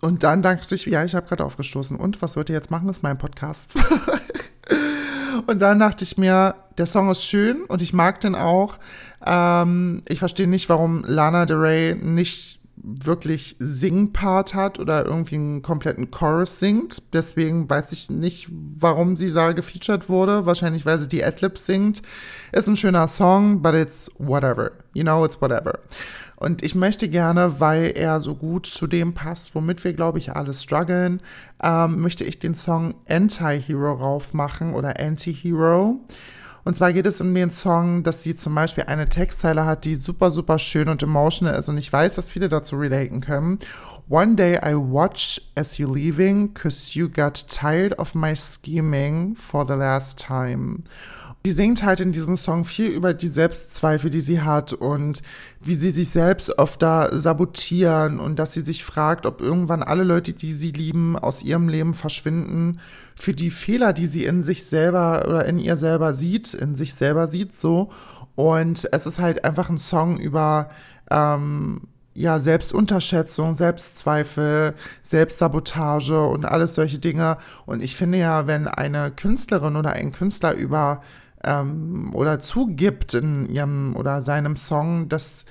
Und 0.00 0.22
dann 0.22 0.40
dachte 0.40 0.74
ich, 0.74 0.86
ja, 0.86 1.04
ich 1.04 1.14
habe 1.14 1.26
gerade 1.26 1.44
aufgestoßen. 1.44 1.94
Und 1.94 2.22
was 2.22 2.38
wollt 2.38 2.48
ihr 2.48 2.54
jetzt 2.54 2.70
machen? 2.70 2.86
Das 2.86 2.96
ist 2.96 3.02
mein 3.02 3.18
Podcast. 3.18 3.74
und 5.46 5.60
dann 5.60 5.78
dachte 5.78 6.04
ich 6.04 6.16
mir, 6.16 6.54
der 6.78 6.86
Song 6.86 7.10
ist 7.10 7.24
schön 7.24 7.64
und 7.64 7.82
ich 7.82 7.92
mag 7.92 8.20
den 8.20 8.34
auch. 8.34 8.78
Ähm, 9.24 10.02
ich 10.08 10.18
verstehe 10.18 10.48
nicht, 10.48 10.68
warum 10.68 11.04
Lana 11.04 11.46
Del 11.46 11.56
Rey 11.56 11.94
nicht 11.94 12.60
wirklich 12.76 13.56
Singpart 13.58 14.54
hat 14.54 14.78
oder 14.78 15.06
irgendwie 15.06 15.36
einen 15.36 15.62
kompletten 15.62 16.10
Chorus 16.10 16.58
singt. 16.58 17.14
Deswegen 17.14 17.70
weiß 17.70 17.92
ich 17.92 18.10
nicht, 18.10 18.48
warum 18.50 19.16
sie 19.16 19.32
da 19.32 19.52
gefeatured 19.52 20.08
wurde. 20.08 20.44
Wahrscheinlich, 20.44 20.84
weil 20.84 20.98
sie 20.98 21.08
die 21.08 21.24
Adlibs 21.24 21.66
singt. 21.66 22.02
Ist 22.52 22.68
ein 22.68 22.76
schöner 22.76 23.08
Song, 23.08 23.62
but 23.62 23.74
it's 23.74 24.10
whatever. 24.18 24.72
You 24.92 25.02
know, 25.02 25.24
it's 25.24 25.40
whatever. 25.40 25.78
Und 26.36 26.62
ich 26.62 26.74
möchte 26.74 27.08
gerne, 27.08 27.58
weil 27.58 27.92
er 27.94 28.20
so 28.20 28.34
gut 28.34 28.66
zu 28.66 28.86
dem 28.86 29.14
passt, 29.14 29.54
womit 29.54 29.82
wir, 29.84 29.94
glaube 29.94 30.18
ich, 30.18 30.32
alle 30.32 30.52
strugglen, 30.52 31.22
ähm, 31.62 32.00
möchte 32.00 32.24
ich 32.24 32.38
den 32.38 32.54
Song 32.54 32.94
Anti-Hero 33.08 33.92
raufmachen 33.92 34.74
oder 34.74 35.00
Anti-Hero. 35.00 36.00
Und 36.64 36.74
zwar 36.76 36.92
geht 36.92 37.06
es 37.06 37.20
um 37.20 37.34
den 37.34 37.50
Song, 37.50 38.02
dass 38.02 38.22
sie 38.22 38.36
zum 38.36 38.54
Beispiel 38.54 38.84
eine 38.84 39.08
Textzeile 39.08 39.66
hat, 39.66 39.84
die 39.84 39.94
super, 39.96 40.30
super 40.30 40.58
schön 40.58 40.88
und 40.88 41.02
emotional 41.02 41.58
ist. 41.58 41.68
Und 41.68 41.76
ich 41.76 41.92
weiß, 41.92 42.14
dass 42.14 42.30
viele 42.30 42.48
dazu 42.48 42.76
relaten 42.76 43.20
können. 43.20 43.58
One 44.08 44.34
day 44.34 44.56
I 44.56 44.74
watch 44.74 45.40
as 45.54 45.78
you 45.78 45.92
leaving, 45.92 46.54
cause 46.54 46.98
you 46.98 47.08
got 47.08 47.46
tired 47.48 47.98
of 47.98 48.14
my 48.14 48.34
scheming 48.34 49.34
for 49.34 49.66
the 49.66 49.74
last 49.74 50.18
time. 50.18 50.84
Die 51.46 51.52
singt 51.52 51.82
halt 51.84 52.00
in 52.00 52.10
diesem 52.10 52.38
Song 52.38 52.64
viel 52.64 52.86
über 52.86 53.12
die 53.12 53.28
Selbstzweifel, 53.28 54.08
die 54.08 54.22
sie 54.22 54.40
hat 54.40 54.72
und 54.72 55.20
wie 55.60 55.74
sie 55.74 55.90
sich 55.90 56.08
selbst 56.08 56.58
oft 56.58 56.80
da 56.80 57.10
sabotieren 57.12 58.18
und 58.18 58.38
dass 58.38 58.54
sie 58.54 58.62
sich 58.62 58.82
fragt, 58.82 59.26
ob 59.26 59.42
irgendwann 59.42 59.82
alle 59.82 60.04
Leute, 60.04 60.32
die 60.32 60.54
sie 60.54 60.70
lieben, 60.70 61.18
aus 61.18 61.42
ihrem 61.42 61.68
Leben 61.68 61.92
verschwinden 61.92 62.80
für 63.14 63.34
die 63.34 63.50
Fehler, 63.50 63.92
die 63.92 64.06
sie 64.06 64.24
in 64.24 64.42
sich 64.42 64.64
selber 64.64 65.26
oder 65.28 65.44
in 65.44 65.58
ihr 65.58 65.76
selber 65.76 66.14
sieht, 66.14 66.54
in 66.54 66.76
sich 66.76 66.94
selber 66.94 67.28
sieht 67.28 67.52
so. 67.52 67.90
Und 68.36 68.88
es 68.90 69.04
ist 69.04 69.18
halt 69.18 69.44
einfach 69.44 69.68
ein 69.68 69.76
Song 69.76 70.18
über 70.18 70.70
ähm, 71.10 71.82
ja, 72.14 72.38
Selbstunterschätzung, 72.38 73.52
Selbstzweifel, 73.52 74.72
Selbstsabotage 75.02 76.26
und 76.26 76.46
alles 76.46 76.74
solche 76.74 77.00
Dinge. 77.00 77.36
Und 77.66 77.82
ich 77.82 77.96
finde 77.96 78.16
ja, 78.16 78.46
wenn 78.46 78.66
eine 78.66 79.10
Künstlerin 79.10 79.76
oder 79.76 79.92
ein 79.92 80.12
Künstler 80.12 80.54
über 80.54 81.02
ähm, 81.44 82.10
oder 82.14 82.40
zugibt 82.40 83.14
in 83.14 83.48
ihrem 83.48 83.94
oder 83.96 84.22
seinem 84.22 84.56
Song, 84.56 85.08
dass 85.08 85.44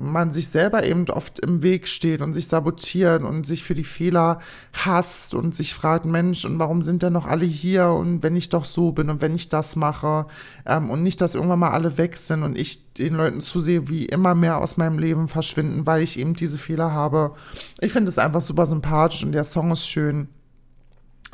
man 0.00 0.32
sich 0.32 0.48
selber 0.48 0.84
eben 0.84 1.08
oft 1.10 1.40
im 1.40 1.62
Weg 1.62 1.88
steht 1.88 2.20
und 2.22 2.32
sich 2.32 2.46
sabotiert 2.48 3.22
und 3.22 3.46
sich 3.46 3.64
für 3.64 3.74
die 3.74 3.84
Fehler 3.84 4.38
hasst 4.72 5.34
und 5.34 5.56
sich 5.56 5.74
fragt, 5.74 6.04
Mensch, 6.04 6.44
und 6.44 6.58
warum 6.58 6.82
sind 6.82 7.02
denn 7.02 7.12
noch 7.12 7.26
alle 7.26 7.44
hier 7.44 7.88
und 7.88 8.22
wenn 8.22 8.36
ich 8.36 8.48
doch 8.48 8.64
so 8.64 8.92
bin 8.92 9.10
und 9.10 9.20
wenn 9.20 9.34
ich 9.34 9.48
das 9.48 9.76
mache 9.76 10.26
ähm, 10.66 10.90
und 10.90 11.02
nicht, 11.02 11.20
dass 11.20 11.34
irgendwann 11.34 11.58
mal 11.58 11.70
alle 11.70 11.98
weg 11.98 12.16
sind 12.16 12.42
und 12.42 12.56
ich 12.56 12.92
den 12.94 13.14
Leuten 13.14 13.40
zusehe, 13.40 13.88
wie 13.88 14.06
immer 14.06 14.34
mehr 14.34 14.58
aus 14.58 14.76
meinem 14.76 14.98
Leben 14.98 15.28
verschwinden, 15.28 15.86
weil 15.86 16.02
ich 16.02 16.18
eben 16.18 16.34
diese 16.34 16.58
Fehler 16.58 16.92
habe. 16.92 17.34
Ich 17.80 17.92
finde 17.92 18.08
es 18.08 18.18
einfach 18.18 18.42
super 18.42 18.66
sympathisch 18.66 19.24
und 19.24 19.32
der 19.32 19.44
Song 19.44 19.70
ist 19.72 19.88
schön 19.88 20.28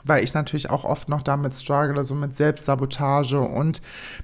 weil 0.05 0.23
ich 0.23 0.35
natürlich 0.35 0.71
auch 0.71 0.85
oft 0.85 1.09
noch 1.09 1.23
damit 1.23 1.55
struggle, 1.55 2.05
so 2.05 2.15
mit 2.15 2.37
Selbstsabotage 2.37 3.41
und 3.41 3.81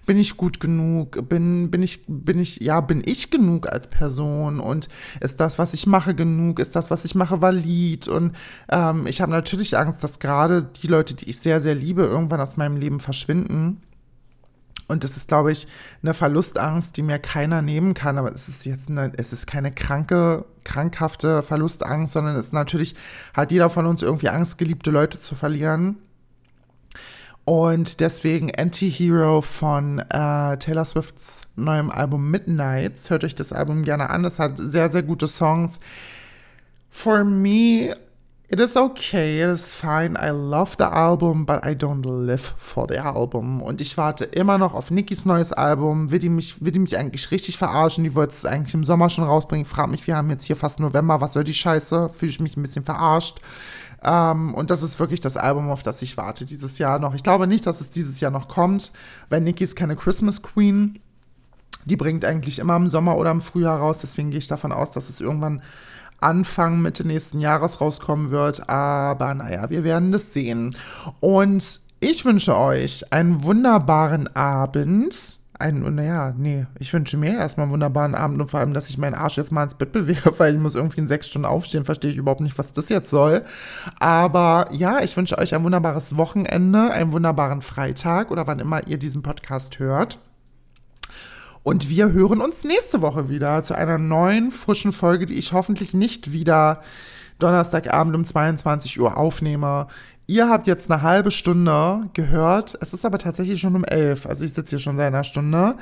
bin 0.06 0.18
ich 0.18 0.36
gut 0.36 0.60
genug, 0.60 1.28
bin, 1.28 1.70
bin 1.70 1.82
ich, 1.82 2.04
bin 2.06 2.38
ich, 2.38 2.60
ja, 2.60 2.80
bin 2.80 3.02
ich 3.04 3.30
genug 3.30 3.68
als 3.68 3.88
Person 3.88 4.60
und 4.60 4.88
ist 5.20 5.40
das, 5.40 5.58
was 5.58 5.74
ich 5.74 5.86
mache, 5.86 6.14
genug, 6.14 6.60
ist 6.60 6.76
das, 6.76 6.90
was 6.90 7.04
ich 7.04 7.14
mache, 7.14 7.42
valid? 7.42 8.08
Und 8.08 8.36
ähm, 8.68 9.06
ich 9.06 9.20
habe 9.20 9.32
natürlich 9.32 9.76
Angst, 9.76 10.04
dass 10.04 10.20
gerade 10.20 10.64
die 10.64 10.86
Leute, 10.86 11.14
die 11.14 11.30
ich 11.30 11.38
sehr, 11.38 11.60
sehr 11.60 11.74
liebe, 11.74 12.02
irgendwann 12.02 12.40
aus 12.40 12.56
meinem 12.56 12.76
Leben 12.76 13.00
verschwinden 13.00 13.80
und 14.90 15.04
das 15.04 15.16
ist, 15.16 15.28
glaube 15.28 15.52
ich, 15.52 15.68
eine 16.02 16.14
Verlustangst, 16.14 16.96
die 16.96 17.02
mir 17.02 17.18
keiner 17.18 17.62
nehmen 17.62 17.94
kann. 17.94 18.18
Aber 18.18 18.32
es 18.32 18.48
ist 18.48 18.66
jetzt 18.66 18.90
eine, 18.90 19.12
es 19.16 19.32
ist 19.32 19.46
keine 19.46 19.72
kranke, 19.72 20.44
krankhafte 20.64 21.42
Verlustangst, 21.42 22.12
sondern 22.12 22.36
es 22.36 22.46
ist 22.46 22.52
natürlich, 22.52 22.96
hat 23.32 23.52
jeder 23.52 23.70
von 23.70 23.86
uns 23.86 24.02
irgendwie 24.02 24.28
Angst, 24.28 24.58
geliebte 24.58 24.90
Leute 24.90 25.20
zu 25.20 25.34
verlieren. 25.34 25.96
Und 27.44 28.00
deswegen 28.00 28.54
Anti-Hero 28.54 29.40
von 29.42 30.00
äh, 30.00 30.56
Taylor 30.58 30.84
Swifts 30.84 31.42
neuem 31.56 31.90
Album 31.90 32.30
Midnights. 32.30 33.10
Hört 33.10 33.24
euch 33.24 33.34
das 33.34 33.52
Album 33.52 33.84
gerne 33.84 34.10
an. 34.10 34.24
Es 34.24 34.38
hat 34.38 34.54
sehr, 34.56 34.90
sehr 34.90 35.02
gute 35.02 35.26
Songs. 35.26 35.80
For 36.90 37.24
me 37.24 37.94
It 38.52 38.58
is 38.58 38.76
okay, 38.76 39.40
it 39.40 39.48
is 39.48 39.70
fine. 39.70 40.16
I 40.16 40.30
love 40.30 40.74
the 40.76 40.86
album, 40.86 41.46
but 41.46 41.64
I 41.64 41.76
don't 41.76 42.04
live 42.04 42.52
for 42.58 42.84
the 42.88 42.98
album. 42.98 43.62
Und 43.62 43.80
ich 43.80 43.96
warte 43.96 44.24
immer 44.24 44.58
noch 44.58 44.74
auf 44.74 44.90
Nikis 44.90 45.24
neues 45.24 45.52
Album. 45.52 46.10
Will 46.10 46.18
die 46.18 46.30
mich, 46.30 46.60
will 46.60 46.72
die 46.72 46.80
mich 46.80 46.98
eigentlich 46.98 47.30
richtig 47.30 47.58
verarschen? 47.58 48.02
Die 48.02 48.16
wollte 48.16 48.34
es 48.34 48.44
eigentlich 48.44 48.74
im 48.74 48.82
Sommer 48.82 49.08
schon 49.08 49.22
rausbringen. 49.22 49.64
Frag 49.64 49.88
mich, 49.88 50.04
wir 50.08 50.16
haben 50.16 50.30
jetzt 50.30 50.46
hier 50.46 50.56
fast 50.56 50.80
November. 50.80 51.20
Was 51.20 51.34
soll 51.34 51.44
die 51.44 51.54
Scheiße? 51.54 52.08
Fühle 52.08 52.30
ich 52.32 52.40
mich 52.40 52.56
ein 52.56 52.62
bisschen 52.62 52.84
verarscht. 52.84 53.40
Ähm, 54.02 54.52
und 54.54 54.72
das 54.72 54.82
ist 54.82 54.98
wirklich 54.98 55.20
das 55.20 55.36
Album, 55.36 55.70
auf 55.70 55.84
das 55.84 56.02
ich 56.02 56.16
warte 56.16 56.44
dieses 56.44 56.78
Jahr 56.78 56.98
noch. 56.98 57.14
Ich 57.14 57.22
glaube 57.22 57.46
nicht, 57.46 57.66
dass 57.66 57.80
es 57.80 57.92
dieses 57.92 58.18
Jahr 58.18 58.32
noch 58.32 58.48
kommt, 58.48 58.90
weil 59.28 59.42
Nikki 59.42 59.62
ist 59.62 59.76
keine 59.76 59.94
Christmas 59.94 60.42
Queen. 60.42 60.98
Die 61.84 61.96
bringt 61.96 62.24
eigentlich 62.24 62.58
immer 62.58 62.74
im 62.74 62.88
Sommer 62.88 63.16
oder 63.16 63.30
im 63.30 63.42
Frühjahr 63.42 63.78
raus. 63.78 63.98
Deswegen 64.02 64.30
gehe 64.30 64.40
ich 64.40 64.48
davon 64.48 64.72
aus, 64.72 64.90
dass 64.90 65.08
es 65.08 65.20
irgendwann 65.20 65.62
Anfang, 66.20 66.80
Mitte 66.80 67.06
nächsten 67.06 67.40
Jahres 67.40 67.80
rauskommen 67.80 68.30
wird. 68.30 68.68
Aber 68.68 69.34
naja, 69.34 69.70
wir 69.70 69.84
werden 69.84 70.12
das 70.12 70.32
sehen. 70.32 70.76
Und 71.20 71.80
ich 72.00 72.24
wünsche 72.24 72.56
euch 72.56 73.12
einen 73.12 73.44
wunderbaren 73.44 74.34
Abend. 74.34 75.38
Ein, 75.58 75.94
naja, 75.94 76.32
nee, 76.38 76.66
ich 76.78 76.90
wünsche 76.94 77.18
mir 77.18 77.34
erstmal 77.34 77.64
einen 77.64 77.72
wunderbaren 77.72 78.14
Abend 78.14 78.40
und 78.40 78.50
vor 78.50 78.60
allem, 78.60 78.72
dass 78.72 78.88
ich 78.88 78.96
meinen 78.96 79.12
Arsch 79.12 79.36
jetzt 79.36 79.52
mal 79.52 79.64
ins 79.64 79.74
Bett 79.74 79.92
bewege, 79.92 80.32
weil 80.38 80.54
ich 80.54 80.60
muss 80.60 80.74
irgendwie 80.74 81.02
in 81.02 81.08
sechs 81.08 81.28
Stunden 81.28 81.44
aufstehen, 81.44 81.84
verstehe 81.84 82.10
ich 82.10 82.16
überhaupt 82.16 82.40
nicht, 82.40 82.56
was 82.56 82.72
das 82.72 82.88
jetzt 82.88 83.10
soll. 83.10 83.44
Aber 83.98 84.68
ja, 84.72 85.00
ich 85.02 85.14
wünsche 85.18 85.36
euch 85.36 85.54
ein 85.54 85.62
wunderbares 85.62 86.16
Wochenende, 86.16 86.90
einen 86.90 87.12
wunderbaren 87.12 87.60
Freitag 87.60 88.30
oder 88.30 88.46
wann 88.46 88.60
immer 88.60 88.86
ihr 88.86 88.96
diesen 88.96 89.20
Podcast 89.20 89.78
hört. 89.78 90.18
Und 91.62 91.90
wir 91.90 92.12
hören 92.12 92.40
uns 92.40 92.64
nächste 92.64 93.02
Woche 93.02 93.28
wieder 93.28 93.62
zu 93.64 93.74
einer 93.74 93.98
neuen, 93.98 94.50
frischen 94.50 94.92
Folge, 94.92 95.26
die 95.26 95.34
ich 95.34 95.52
hoffentlich 95.52 95.92
nicht 95.92 96.32
wieder 96.32 96.82
Donnerstagabend 97.38 98.14
um 98.14 98.24
22 98.24 99.00
Uhr 99.00 99.16
aufnehme. 99.16 99.86
Ihr 100.26 100.48
habt 100.48 100.68
jetzt 100.68 100.90
eine 100.90 101.02
halbe 101.02 101.32
Stunde 101.32 102.08
gehört. 102.14 102.78
Es 102.80 102.94
ist 102.94 103.04
aber 103.04 103.18
tatsächlich 103.18 103.60
schon 103.60 103.74
um 103.74 103.84
elf. 103.84 104.26
Also 104.26 104.44
ich 104.44 104.52
sitze 104.52 104.70
hier 104.70 104.78
schon 104.78 104.96
seit 104.96 105.08
einer 105.08 105.24
Stunde. 105.24 105.74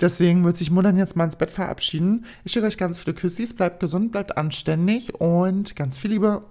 Deswegen 0.00 0.44
wird 0.44 0.56
sich 0.56 0.70
Muttern 0.70 0.96
jetzt 0.96 1.16
mal 1.16 1.24
ins 1.24 1.36
Bett 1.36 1.50
verabschieden. 1.50 2.24
Ich 2.44 2.52
schicke 2.52 2.66
euch 2.66 2.78
ganz 2.78 2.98
viele 2.98 3.14
Küssis. 3.14 3.54
Bleibt 3.54 3.80
gesund, 3.80 4.12
bleibt 4.12 4.38
anständig 4.38 5.20
und 5.20 5.74
ganz 5.74 5.98
viel 5.98 6.12
Liebe. 6.12 6.42